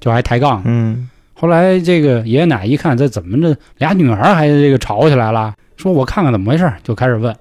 [0.00, 0.62] 就还抬杠。
[0.64, 5.54] 嗯后来这个爷爷奶奶一看，这怎么着俩女儿还这个吵起来了？
[5.76, 7.34] 说我看看怎么回事，就开始问。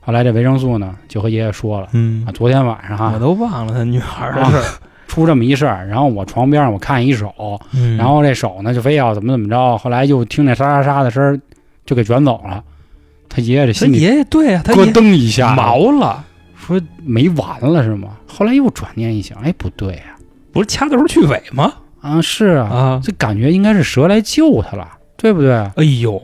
[0.00, 4.62] 后来这维生素呢，就和爷爷说了嗯啊，昨天晚上哈我都忘了他女孩的事儿，
[5.06, 7.32] 出这么一事儿，然后我床边上我看一手，
[7.74, 11.38] 嗯然后这手呢就非要怎么怎么着，后来就听那沙沙沙的声儿，
[11.84, 12.64] 就给卷走了。
[13.30, 16.22] 他爷爷这他心里爷爷对啊，他咯爷噔一下，毛了，
[16.54, 18.08] 说没完了是吗？
[18.26, 20.16] 后来又转念一想，哎，不对呀、
[20.52, 21.72] 不是掐头去尾吗？
[22.02, 26.20] 啊，是啊，啊，这感觉应该是蛇来救他了，对不对哎呦，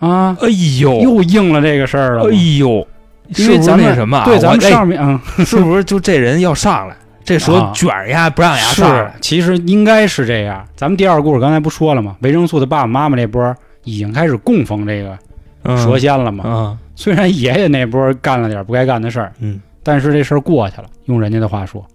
[0.00, 0.36] 啊？
[0.40, 0.48] 哎
[0.80, 2.86] 呦，又应了这个事儿了吗，哎呦，
[3.32, 4.24] 是不是因为咱们那什么啊？
[4.24, 6.96] 对咱们我上面嗯哎 是不是就这人要上来？
[7.24, 10.64] 这蛇啊卷儿呀，不让牙是上来，，其实应该是这样。
[10.74, 12.16] 咱们第二故事刚才不说了吗？
[12.22, 13.54] 维生素的爸爸妈妈那波
[13.84, 15.18] 已经开始供奉这个嗯
[15.64, 16.44] 蛇仙了嘛。
[16.46, 21.86] 嗯虽然爷爷那波干了点不该干的事儿，嗯，但是这事儿过去了，用人家的话说，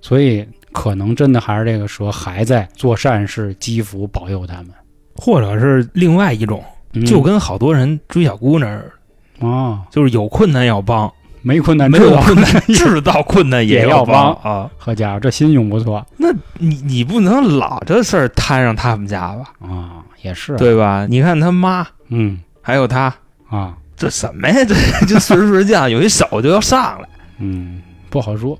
[0.00, 4.70] 所以可能真的还是这个蛇还在做善事，积福保佑他们。
[5.14, 6.60] 或者是另外一种，
[6.94, 7.06] 嗯。
[7.06, 8.92] 就跟好多人追小姑娘似
[9.38, 11.08] 的，哦，就是有困难要帮，
[11.40, 14.32] 没困难没有困难 制造困难也要要帮。
[14.42, 14.68] 啊。
[14.76, 16.04] 好家伙，这心胸不错。
[16.16, 21.06] 那你你不能老这事儿摊上他们家吧，啊，也是，，对吧？
[21.08, 23.14] 你看他妈嗯还有他，
[23.50, 24.64] 啊，这什么呀？
[24.64, 24.74] 这
[25.06, 27.08] 就岁数岁降，有一手就要上来，
[27.38, 28.58] 嗯，不好说。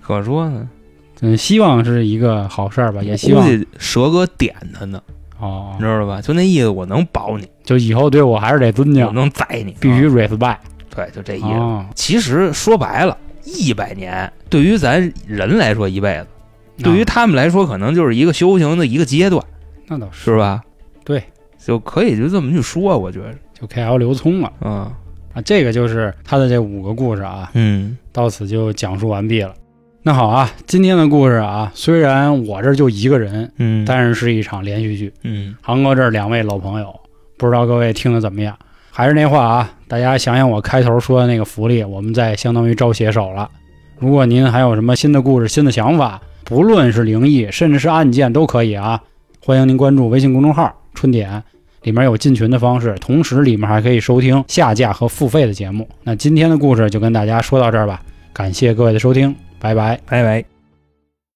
[0.00, 0.66] 可说呢。
[1.20, 5.00] 嗯，希望是一个好事儿吧，也希望估计蛇哥点他呢，
[5.38, 6.20] 哦你，知道吧？
[6.20, 10.56] 就那意思，我能保你，就以后对我还是得尊我敬，能宰你，必须啊 respect
[10.90, 11.46] 对，就这意思。
[11.46, 19.44] 哦，其实说白了，一百年对于咱人来说一辈子，对于啊他们来说可能就是一个修行的一个阶段，
[19.86, 20.60] 那倒是是吧？
[21.04, 21.22] 对，
[21.64, 24.90] 就可以就这么去说，我觉得，就 KL 刘聪了嗯
[25.34, 29.54] 啊，这个就是他的这五个故事啊，嗯到此就讲述完毕了。
[30.02, 35.12] 那好啊，今天的故事啊，虽然我这儿就一个人，嗯，但是是一场连续剧。
[35.22, 36.92] 嗯航哥这儿两位老朋友，
[37.38, 38.56] 不知道各位听的怎么样？
[38.90, 43.48] 还是那话啊，大家想想我开头说的那个福利，我们在相当于招写手了。
[43.98, 49.00] 如果您还有什么新的故事、新的想法，不论是灵异，甚至是案件都可以啊，
[49.40, 51.42] 欢迎您关注微信公众号“春点”，
[51.82, 55.88] 里面有进群的方式，同时里面还可以收听下架和付费的节目。
[56.04, 59.98] 那今天的故事就跟大家说到这儿吧，感谢各位的收听，拜拜。
[60.06, 60.51] 拜拜。